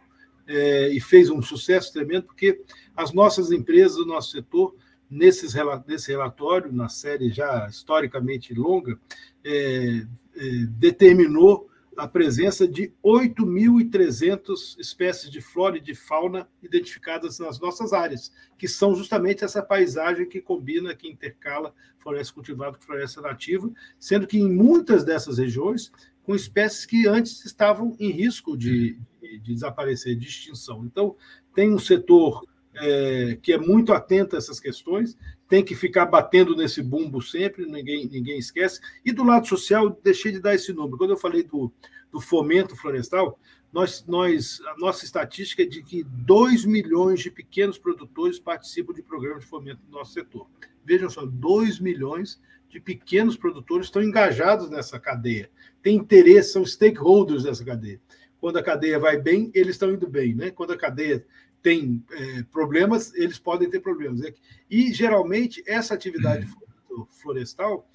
[0.47, 2.61] é, e fez um sucesso tremendo porque
[2.97, 4.74] as nossas empresas, o nosso setor
[5.09, 5.55] nesses,
[5.86, 8.99] nesse relatório, na série já historicamente longa,
[9.45, 17.61] é, é, determinou a presença de 8.300 espécies de flora e de fauna identificadas nas
[17.61, 23.20] nossas áreas, que são justamente essa paisagem que combina, que intercala floresta cultivada com floresta
[23.20, 25.93] nativa, sendo que em muitas dessas regiões,
[26.24, 30.84] com espécies que antes estavam em risco de, de, de desaparecer, de extinção.
[30.84, 31.16] Então,
[31.54, 32.42] tem um setor
[32.74, 35.16] é, que é muito atento a essas questões,
[35.48, 38.80] tem que ficar batendo nesse bumbo sempre, ninguém, ninguém esquece.
[39.04, 40.96] E do lado social, deixei de dar esse número.
[40.96, 41.70] Quando eu falei do,
[42.10, 43.38] do fomento florestal,
[43.72, 49.02] nós, nós, a nossa estatística é de que 2 milhões de pequenos produtores participam de
[49.02, 50.46] programas de fomento no nosso setor.
[50.84, 52.40] Vejam só, 2 milhões
[52.72, 55.50] de pequenos produtores estão engajados nessa cadeia,
[55.82, 58.00] têm interesse, são stakeholders dessa cadeia.
[58.40, 60.34] Quando a cadeia vai bem, eles estão indo bem.
[60.34, 60.50] Né?
[60.50, 61.24] Quando a cadeia
[61.62, 64.20] tem é, problemas, eles podem ter problemas.
[64.20, 64.32] Né?
[64.70, 66.48] E, geralmente, essa atividade
[66.90, 67.04] uhum.
[67.10, 67.86] florestal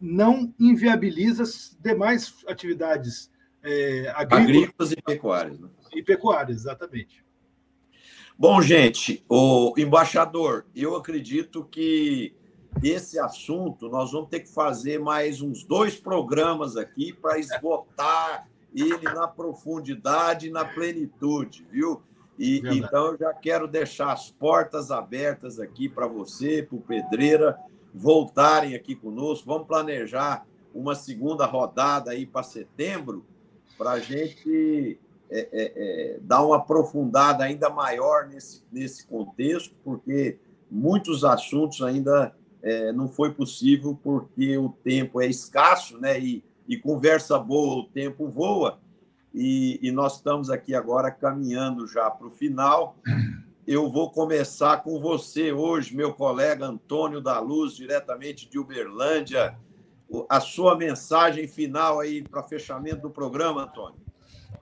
[0.00, 1.42] não inviabiliza
[1.80, 3.28] demais atividades
[3.60, 5.60] é, agrícolas, agrícolas, e pecuárias.
[5.60, 5.68] Né?
[5.94, 7.24] E pecuárias, exatamente.
[8.38, 12.34] Bom, gente, o embaixador, eu acredito que
[12.82, 19.04] esse assunto nós vamos ter que fazer mais uns dois programas aqui para esgotar ele
[19.04, 22.02] na profundidade e na plenitude, viu?
[22.38, 27.58] E, então, eu já quero deixar as portas abertas aqui para você, para o Pedreira,
[27.94, 29.46] voltarem aqui conosco.
[29.46, 33.24] Vamos planejar uma segunda rodada aí para setembro,
[33.76, 34.98] para a gente
[35.30, 35.72] é, é,
[36.12, 40.38] é, dar uma aprofundada ainda maior nesse, nesse contexto, porque
[40.70, 46.18] muitos assuntos ainda é, não foi possível, porque o tempo é escasso, né?
[46.20, 48.78] E, e conversa boa, o tempo voa
[49.34, 52.96] e, e nós estamos aqui agora caminhando já para o final.
[53.66, 59.56] Eu vou começar com você hoje, meu colega Antônio da Luz, diretamente de Uberlândia.
[60.28, 63.96] A sua mensagem final aí para fechamento do programa, Antônio.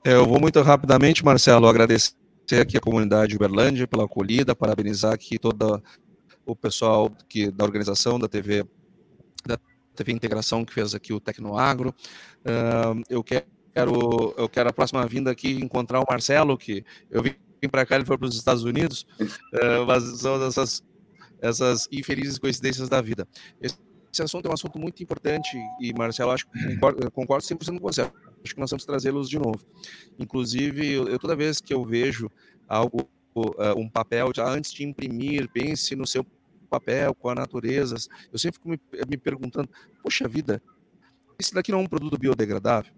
[0.05, 2.15] É, eu vou muito rapidamente, Marcelo, agradecer
[2.61, 5.83] aqui a comunidade de Uberlândia pela acolhida, parabenizar aqui todo
[6.51, 8.65] o pessoal que, da organização da TV,
[9.47, 9.59] da
[9.95, 11.95] TV Integração que fez aqui o Tecnoagro.
[12.41, 13.47] Uh, eu quero
[14.37, 17.35] eu quero a próxima vinda aqui encontrar o Marcelo, que eu vim
[17.71, 20.83] para cá, ele foi para os Estados Unidos, uh, mas são essas,
[21.41, 23.27] essas infelizes coincidências da vida.
[23.61, 23.79] Esse,
[24.23, 28.03] assunto é um assunto muito importante e, Marcelo, acho que concordo, concordo 100% com você.
[28.03, 29.61] Acho que nós que trazê-los de novo.
[30.19, 32.29] Inclusive, eu, toda vez que eu vejo
[32.67, 36.27] algo, uh, um papel, já antes de imprimir, pense no seu
[36.71, 37.97] papel com a natureza.
[38.33, 39.69] Eu sempre fico me, me perguntando,
[40.03, 40.63] poxa vida,
[41.39, 42.93] isso daqui não é um produto biodegradável?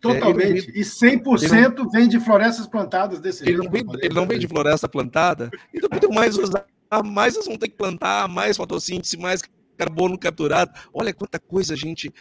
[0.00, 0.70] Totalmente.
[0.70, 3.64] É, e 100% não, vem de florestas plantadas desse ele jeito.
[3.64, 5.50] Não vem, ele não vem de floresta plantada.
[5.74, 6.64] Então, quanto mais usar,
[7.04, 9.42] mais eles vão ter que plantar, mais fotossíntese, mais
[9.76, 10.70] carbono capturado.
[10.92, 12.12] Olha quanta coisa, gente.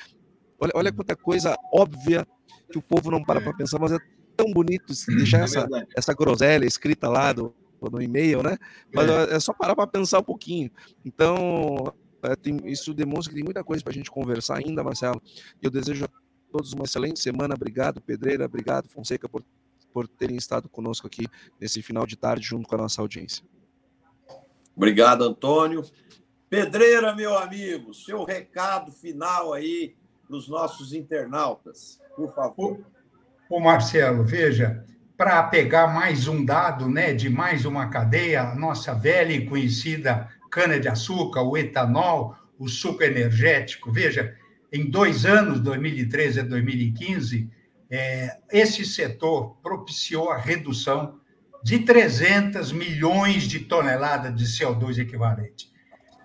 [0.60, 2.26] Olha, olha quanta coisa óbvia
[2.72, 4.00] que o povo não para para pensar, mas é
[4.36, 8.57] tão bonito deixar é essa, essa groselha escrita lá do, no e-mail, né?
[8.93, 10.71] Mas é, é só parar para pensar um pouquinho.
[11.05, 15.21] Então, é, tem, isso demonstra que tem muita coisa para a gente conversar ainda, Marcelo.
[15.61, 16.05] E eu desejo
[16.51, 17.55] todos uma excelente semana.
[17.55, 18.45] Obrigado, Pedreira.
[18.45, 19.43] Obrigado, Fonseca, por,
[19.93, 21.25] por terem estado conosco aqui
[21.59, 23.43] nesse final de tarde, junto com a nossa audiência.
[24.75, 25.84] Obrigado, Antônio.
[26.49, 32.80] Pedreira, meu amigo, seu recado final aí para os nossos internautas, por favor.
[33.49, 34.86] Ô, Marcelo, veja,
[35.18, 40.30] para pegar mais um dado né, de mais uma cadeia, a nossa velha e conhecida
[40.51, 44.36] cana-de-açúcar, o etanol, o suco energético, veja,
[44.72, 47.49] em dois anos, 2013 a 2015,
[47.89, 51.20] é, esse setor propiciou a redução
[51.63, 55.72] de 300 milhões de toneladas de CO2 equivalente.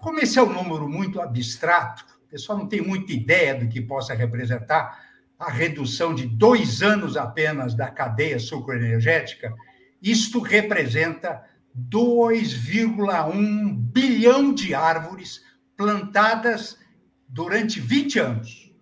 [0.01, 3.81] Como esse é um número muito abstrato, o pessoal não tem muita ideia do que
[3.81, 5.12] possa representar
[5.43, 9.53] a redução de dois anos apenas da cadeia sucroenergética,
[10.01, 11.43] isto representa
[11.77, 15.41] 2,1 bilhão de árvores
[15.77, 16.79] plantadas
[17.29, 18.73] durante 20 anos,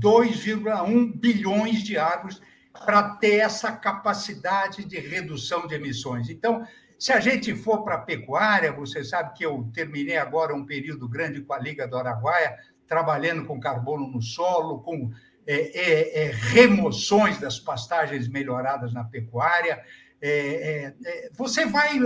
[0.00, 2.40] 2,1 bilhões de árvores
[2.84, 6.28] para ter essa capacidade de redução de emissões.
[6.28, 6.66] Então,
[6.98, 11.08] Se a gente for para a pecuária, você sabe que eu terminei agora um período
[11.08, 15.10] grande com a Liga do Araguaia, trabalhando com carbono no solo, com
[15.46, 19.82] é, é, é, remoções das pastagens melhoradas na pecuária.
[20.20, 21.98] É, é, você vai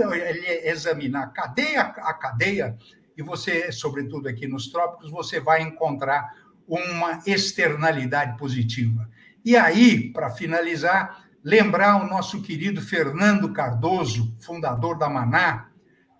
[0.63, 2.77] examinar cadeia a cadeia,
[3.15, 6.33] e você, sobretudo aqui nos trópicos, você vai encontrar
[6.67, 9.09] uma externalidade positiva.
[9.43, 15.69] E aí, para finalizar, lembrar o nosso querido Fernando Cardoso, fundador da Maná,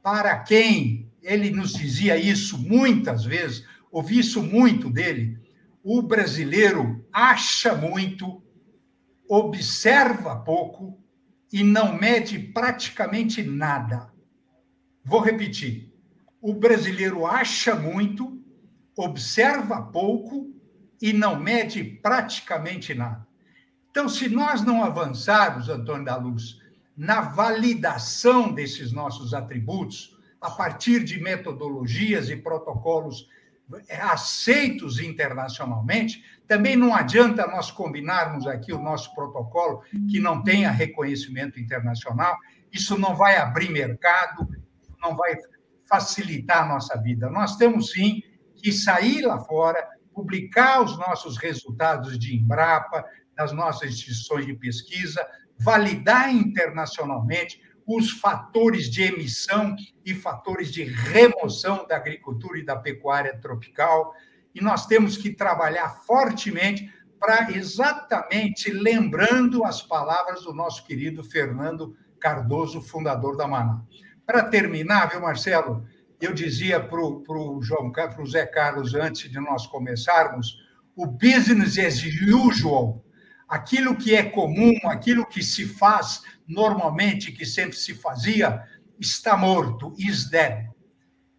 [0.02, 5.38] para quem ele nos dizia isso muitas vezes, ouvi isso muito dele.
[5.92, 8.44] O brasileiro acha muito,
[9.28, 11.04] observa pouco
[11.52, 14.14] e não mede praticamente nada.
[15.04, 15.92] Vou repetir.
[16.40, 18.40] O brasileiro acha muito,
[18.96, 20.54] observa pouco
[21.02, 23.28] e não mede praticamente nada.
[23.90, 26.60] Então, se nós não avançarmos, Antônio da Luz,
[26.96, 33.28] na validação desses nossos atributos, a partir de metodologias e protocolos
[34.02, 41.60] aceitos internacionalmente, também não adianta nós combinarmos aqui o nosso protocolo que não tenha reconhecimento
[41.60, 42.36] internacional,
[42.72, 44.48] isso não vai abrir mercado,
[45.02, 45.36] não vai
[45.88, 47.30] facilitar a nossa vida.
[47.30, 48.22] Nós temos sim
[48.56, 53.06] que sair lá fora, publicar os nossos resultados de Embrapa,
[53.36, 55.26] das nossas instituições de pesquisa,
[55.58, 57.62] validar internacionalmente
[57.92, 59.76] os fatores de emissão
[60.06, 64.14] e fatores de remoção da agricultura e da pecuária tropical.
[64.54, 71.98] E nós temos que trabalhar fortemente para exatamente lembrando as palavras do nosso querido Fernando
[72.20, 73.82] Cardoso, fundador da Maná.
[74.24, 75.84] Para terminar, viu, Marcelo?
[76.22, 77.92] Eu dizia para o João,
[78.28, 80.60] Zé Carlos antes de nós começarmos,
[80.96, 83.04] o business as usual
[83.50, 88.64] aquilo que é comum, aquilo que se faz normalmente, que sempre se fazia,
[89.00, 90.70] está morto, is dead.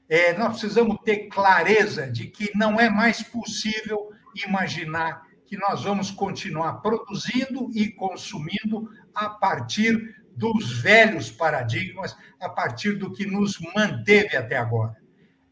[0.09, 4.11] É, nós precisamos ter clareza de que não é mais possível
[4.45, 12.95] imaginar que nós vamos continuar produzindo e consumindo a partir dos velhos paradigmas, a partir
[12.95, 14.97] do que nos manteve até agora.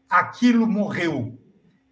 [0.09, 1.37] Aquilo morreu.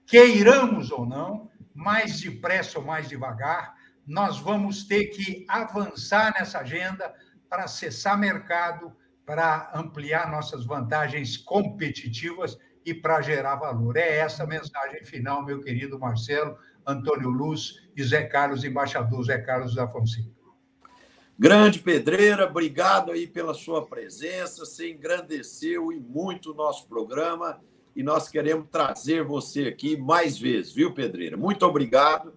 [0.05, 3.76] Queiramos ou não, mais depressa ou mais devagar,
[4.07, 7.13] nós vamos ter que avançar nessa agenda
[7.49, 8.91] para acessar mercado,
[9.25, 13.97] para ampliar nossas vantagens competitivas e para gerar valor.
[13.97, 19.37] É essa a mensagem final, meu querido Marcelo, Antônio Luz e Zé Carlos, embaixador Zé
[19.39, 20.37] Carlos da Fonseca.
[21.37, 27.61] Grande Pedreira, obrigado aí pela sua presença, você engrandeceu e muito o nosso programa
[27.97, 31.35] e nós queremos trazer você aqui mais vezes, viu, Pedreira?
[31.35, 32.31] Muito obrigado.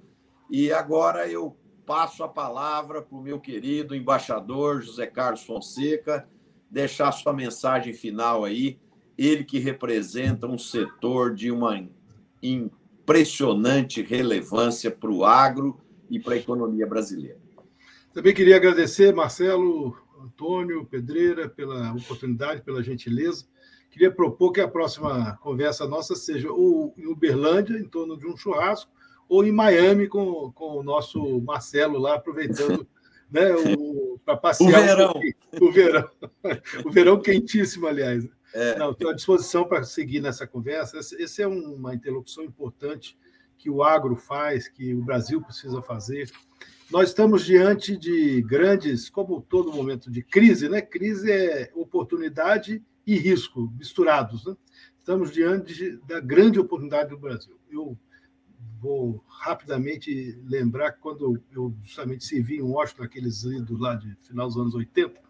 [0.50, 1.54] E agora eu
[1.91, 6.24] passo a palavra para o meu querido embaixador José Carlos Fonseca,
[6.70, 8.78] deixar sua mensagem final aí,
[9.18, 11.84] ele que representa um setor de uma
[12.41, 17.41] impressionante relevância para o agro e para a economia brasileira.
[18.12, 23.47] Também queria agradecer, Marcelo, Antônio, Pedreira, pela oportunidade, pela gentileza.
[23.91, 28.36] Queria propor que a próxima conversa nossa seja ou em Uberlândia, em torno de um
[28.36, 28.93] churrasco,
[29.31, 32.85] ou em Miami com, com o nosso Marcelo lá, aproveitando
[33.31, 33.45] né,
[34.24, 34.68] para passear.
[34.68, 35.14] O verão.
[35.53, 36.11] Um o verão.
[36.85, 38.28] O verão quentíssimo, aliás.
[38.53, 38.76] É.
[38.76, 40.99] Não, estou à disposição para seguir nessa conversa.
[40.99, 43.16] Essa é uma interlocução importante
[43.57, 46.28] que o agro faz, que o Brasil precisa fazer.
[46.91, 50.83] Nós estamos diante de grandes, como todo momento de crise, né?
[50.83, 54.45] Crise é oportunidade e risco misturados.
[54.45, 54.57] Né?
[54.99, 57.57] Estamos diante de, da grande oportunidade do Brasil.
[57.70, 57.97] Eu
[58.81, 64.49] vou rapidamente lembrar que quando eu justamente servi em Washington, aqueles idos lá de final
[64.49, 65.20] dos anos 80,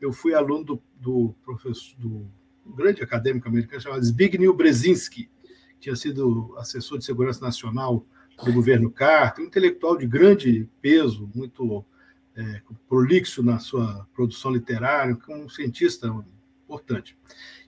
[0.00, 2.30] eu fui aluno do, do professor, do
[2.64, 8.06] grande acadêmico americano chamado Zbigniew Brzezinski, que tinha sido assessor de segurança nacional
[8.44, 11.84] do governo Carter, um intelectual de grande peso, muito
[12.36, 16.08] é, prolixo na sua produção literária, um cientista
[16.64, 17.16] importante.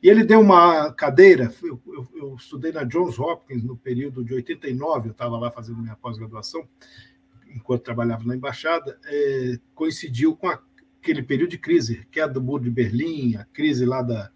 [0.02, 4.34] E ele deu uma cadeira, eu, eu, eu, estudei na Johns Hopkins no período de
[4.34, 6.66] 89, eu estava lá fazendo minha pós-graduação,
[7.54, 12.70] enquanto trabalhava na embaixada, é, coincidiu com aquele período de crise, queda do muro de
[12.70, 14.30] Berlim, a crise lá da,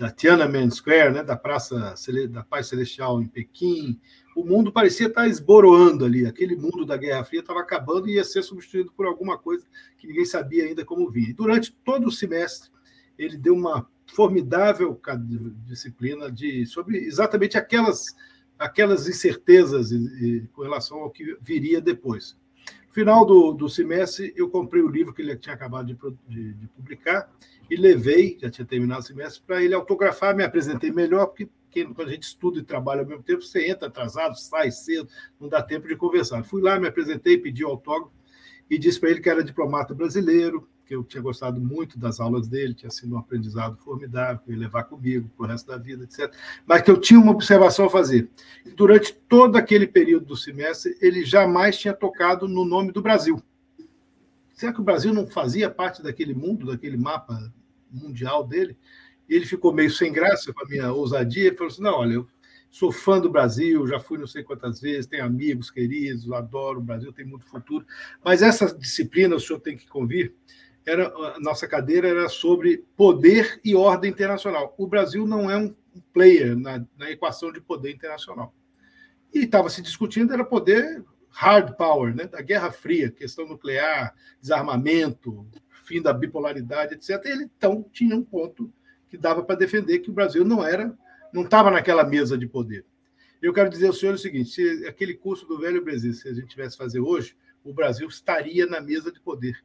[0.00, 1.94] da Tiananmen Square, né, da Praça
[2.30, 4.00] da Paz Celestial em Pequim.
[4.34, 8.24] O mundo parecia estar esboroando ali, aquele mundo da Guerra Fria estava acabando e ia
[8.24, 9.66] ser substituído por alguma coisa
[9.98, 11.34] que ninguém sabia ainda como vir.
[11.34, 12.70] durante todo o semestre,
[13.18, 15.00] ele deu uma formidável
[15.66, 18.16] disciplina de, sobre exatamente aquelas,
[18.58, 22.36] aquelas incertezas e, e, com relação ao que viria depois.
[22.88, 25.96] No final do, do semestre, eu comprei o livro que ele tinha acabado de,
[26.28, 27.30] de, de publicar
[27.70, 30.34] e levei, já tinha terminado o semestre, para ele autografar.
[30.34, 31.48] Me apresentei melhor, porque
[31.94, 35.08] quando a gente estuda e trabalha ao mesmo tempo, você entra atrasado, sai cedo,
[35.38, 36.42] não dá tempo de conversar.
[36.42, 38.12] Fui lá, me apresentei, pedi o autógrafo
[38.68, 42.48] e disse para ele que era diplomata brasileiro, que eu tinha gostado muito das aulas
[42.48, 45.76] dele, tinha sido um aprendizado formidável, que eu ia levar comigo para o resto da
[45.76, 46.34] vida, etc.
[46.66, 48.28] Mas que eu tinha uma observação a fazer.
[48.74, 53.40] Durante todo aquele período do semestre, ele jamais tinha tocado no nome do Brasil.
[54.52, 57.38] Será que o Brasil não fazia parte daquele mundo, daquele mapa
[57.88, 58.76] mundial dele?
[59.28, 62.26] Ele ficou meio sem graça com a minha ousadia e falou assim: não, olha, eu
[62.68, 66.82] sou fã do Brasil, já fui não sei quantas vezes, tenho amigos queridos, adoro o
[66.82, 67.86] Brasil, tem muito futuro.
[68.24, 70.34] Mas essa disciplina o senhor tem que convir
[70.86, 74.74] era a nossa cadeira era sobre poder e ordem internacional.
[74.78, 75.74] O Brasil não é um
[76.12, 78.54] player na, na equação de poder internacional.
[79.32, 85.46] E estava se discutindo era poder hard power, né, da Guerra Fria, questão nuclear, desarmamento,
[85.84, 87.24] fim da bipolaridade, etc.
[87.24, 88.72] E ele então tinha um ponto
[89.08, 90.96] que dava para defender que o Brasil não era,
[91.32, 92.84] não estava naquela mesa de poder.
[93.40, 96.34] Eu quero dizer ao senhor o seguinte: se aquele curso do Velho Brasil, se a
[96.34, 99.56] gente tivesse fazer hoje, o Brasil estaria na mesa de poder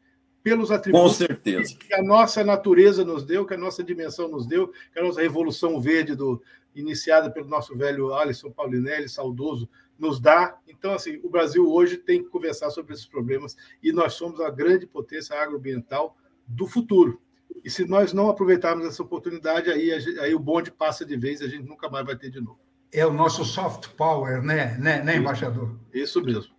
[0.45, 1.17] pelos atributos
[1.73, 5.19] que a nossa natureza nos deu, que a nossa dimensão nos deu, que a nossa
[5.19, 6.39] revolução verde do,
[6.75, 9.67] iniciada pelo nosso velho Alisson Paulinelli, saudoso,
[9.97, 10.55] nos dá.
[10.67, 14.51] Então, assim, o Brasil hoje tem que conversar sobre esses problemas e nós somos a
[14.51, 16.15] grande potência agroambiental
[16.45, 17.19] do futuro.
[17.63, 21.45] E se nós não aproveitarmos essa oportunidade, aí, aí o bonde passa de vez e
[21.45, 22.59] a gente nunca mais vai ter de novo.
[22.93, 25.75] É o nosso soft power, né, né, né embaixador?
[25.91, 26.53] Isso mesmo.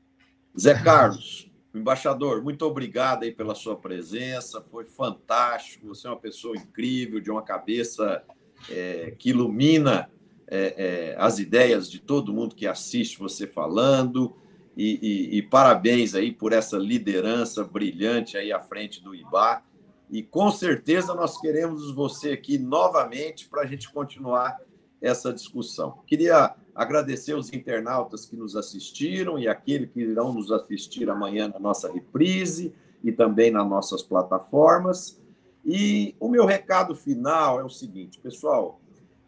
[0.58, 1.48] Zé Carlos,
[1.78, 5.88] Embaixador, muito obrigado aí pela sua presença, foi fantástico.
[5.88, 8.22] Você é uma pessoa incrível, de uma cabeça
[8.70, 10.10] é, que ilumina
[10.48, 14.34] é, é, as ideias de todo mundo que assiste você falando.
[14.76, 19.62] E, e, e, parabéns aí por essa liderança brilhante aí à frente do IBA.
[20.10, 24.58] E com certeza nós queremos você aqui novamente para a gente continuar
[25.00, 26.02] essa discussão.
[26.06, 31.58] Queria agradecer os internautas que nos assistiram e aqueles que irão nos assistir amanhã na
[31.58, 35.18] nossa reprise e também nas nossas plataformas.
[35.64, 38.78] E o meu recado final é o seguinte, pessoal.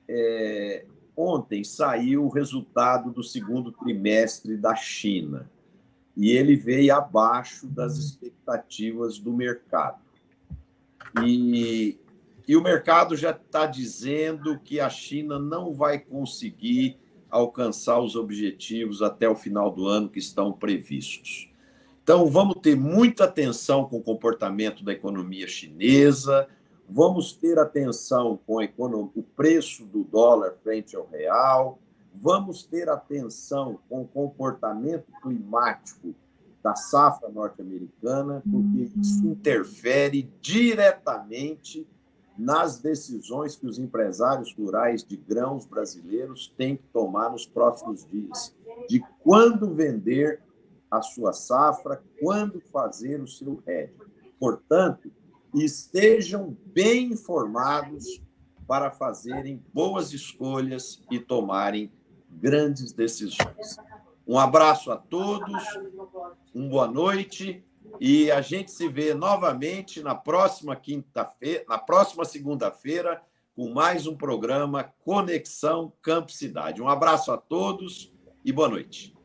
[0.07, 0.85] É,
[1.17, 5.51] ontem saiu o resultado do segundo trimestre da China
[6.15, 10.01] e ele veio abaixo das expectativas do mercado.
[11.25, 11.99] E,
[12.47, 16.99] e o mercado já está dizendo que a China não vai conseguir
[17.31, 21.51] alcançar os objetivos até o final do ano que estão previstos.
[22.03, 26.49] Então, vamos ter muita atenção com o comportamento da economia chinesa,
[26.89, 28.65] vamos ter atenção com
[29.15, 31.79] o preço do dólar frente ao real,
[32.15, 36.15] vamos ter atenção com o comportamento climático
[36.63, 41.87] da safra norte-americana, porque isso interfere diretamente
[42.39, 48.55] nas decisões que os empresários rurais de grãos brasileiros têm que tomar nos próximos dias,
[48.89, 50.41] de quando vender
[50.89, 53.93] a sua safra, quando fazer o seu hedge.
[54.39, 55.11] Portanto,
[55.53, 58.23] estejam bem informados
[58.69, 61.91] para fazerem boas escolhas e tomarem
[62.31, 63.77] grandes decisões.
[64.27, 65.65] Um abraço a todos,
[66.55, 67.65] uma boa noite
[68.01, 73.21] e a gente se vê novamente na próxima quinta-feira, na próxima segunda-feira,
[73.55, 76.81] com mais um programa Conexão Campo Cidade.
[76.81, 78.13] Um abraço a todos
[78.45, 79.18] e boa noite.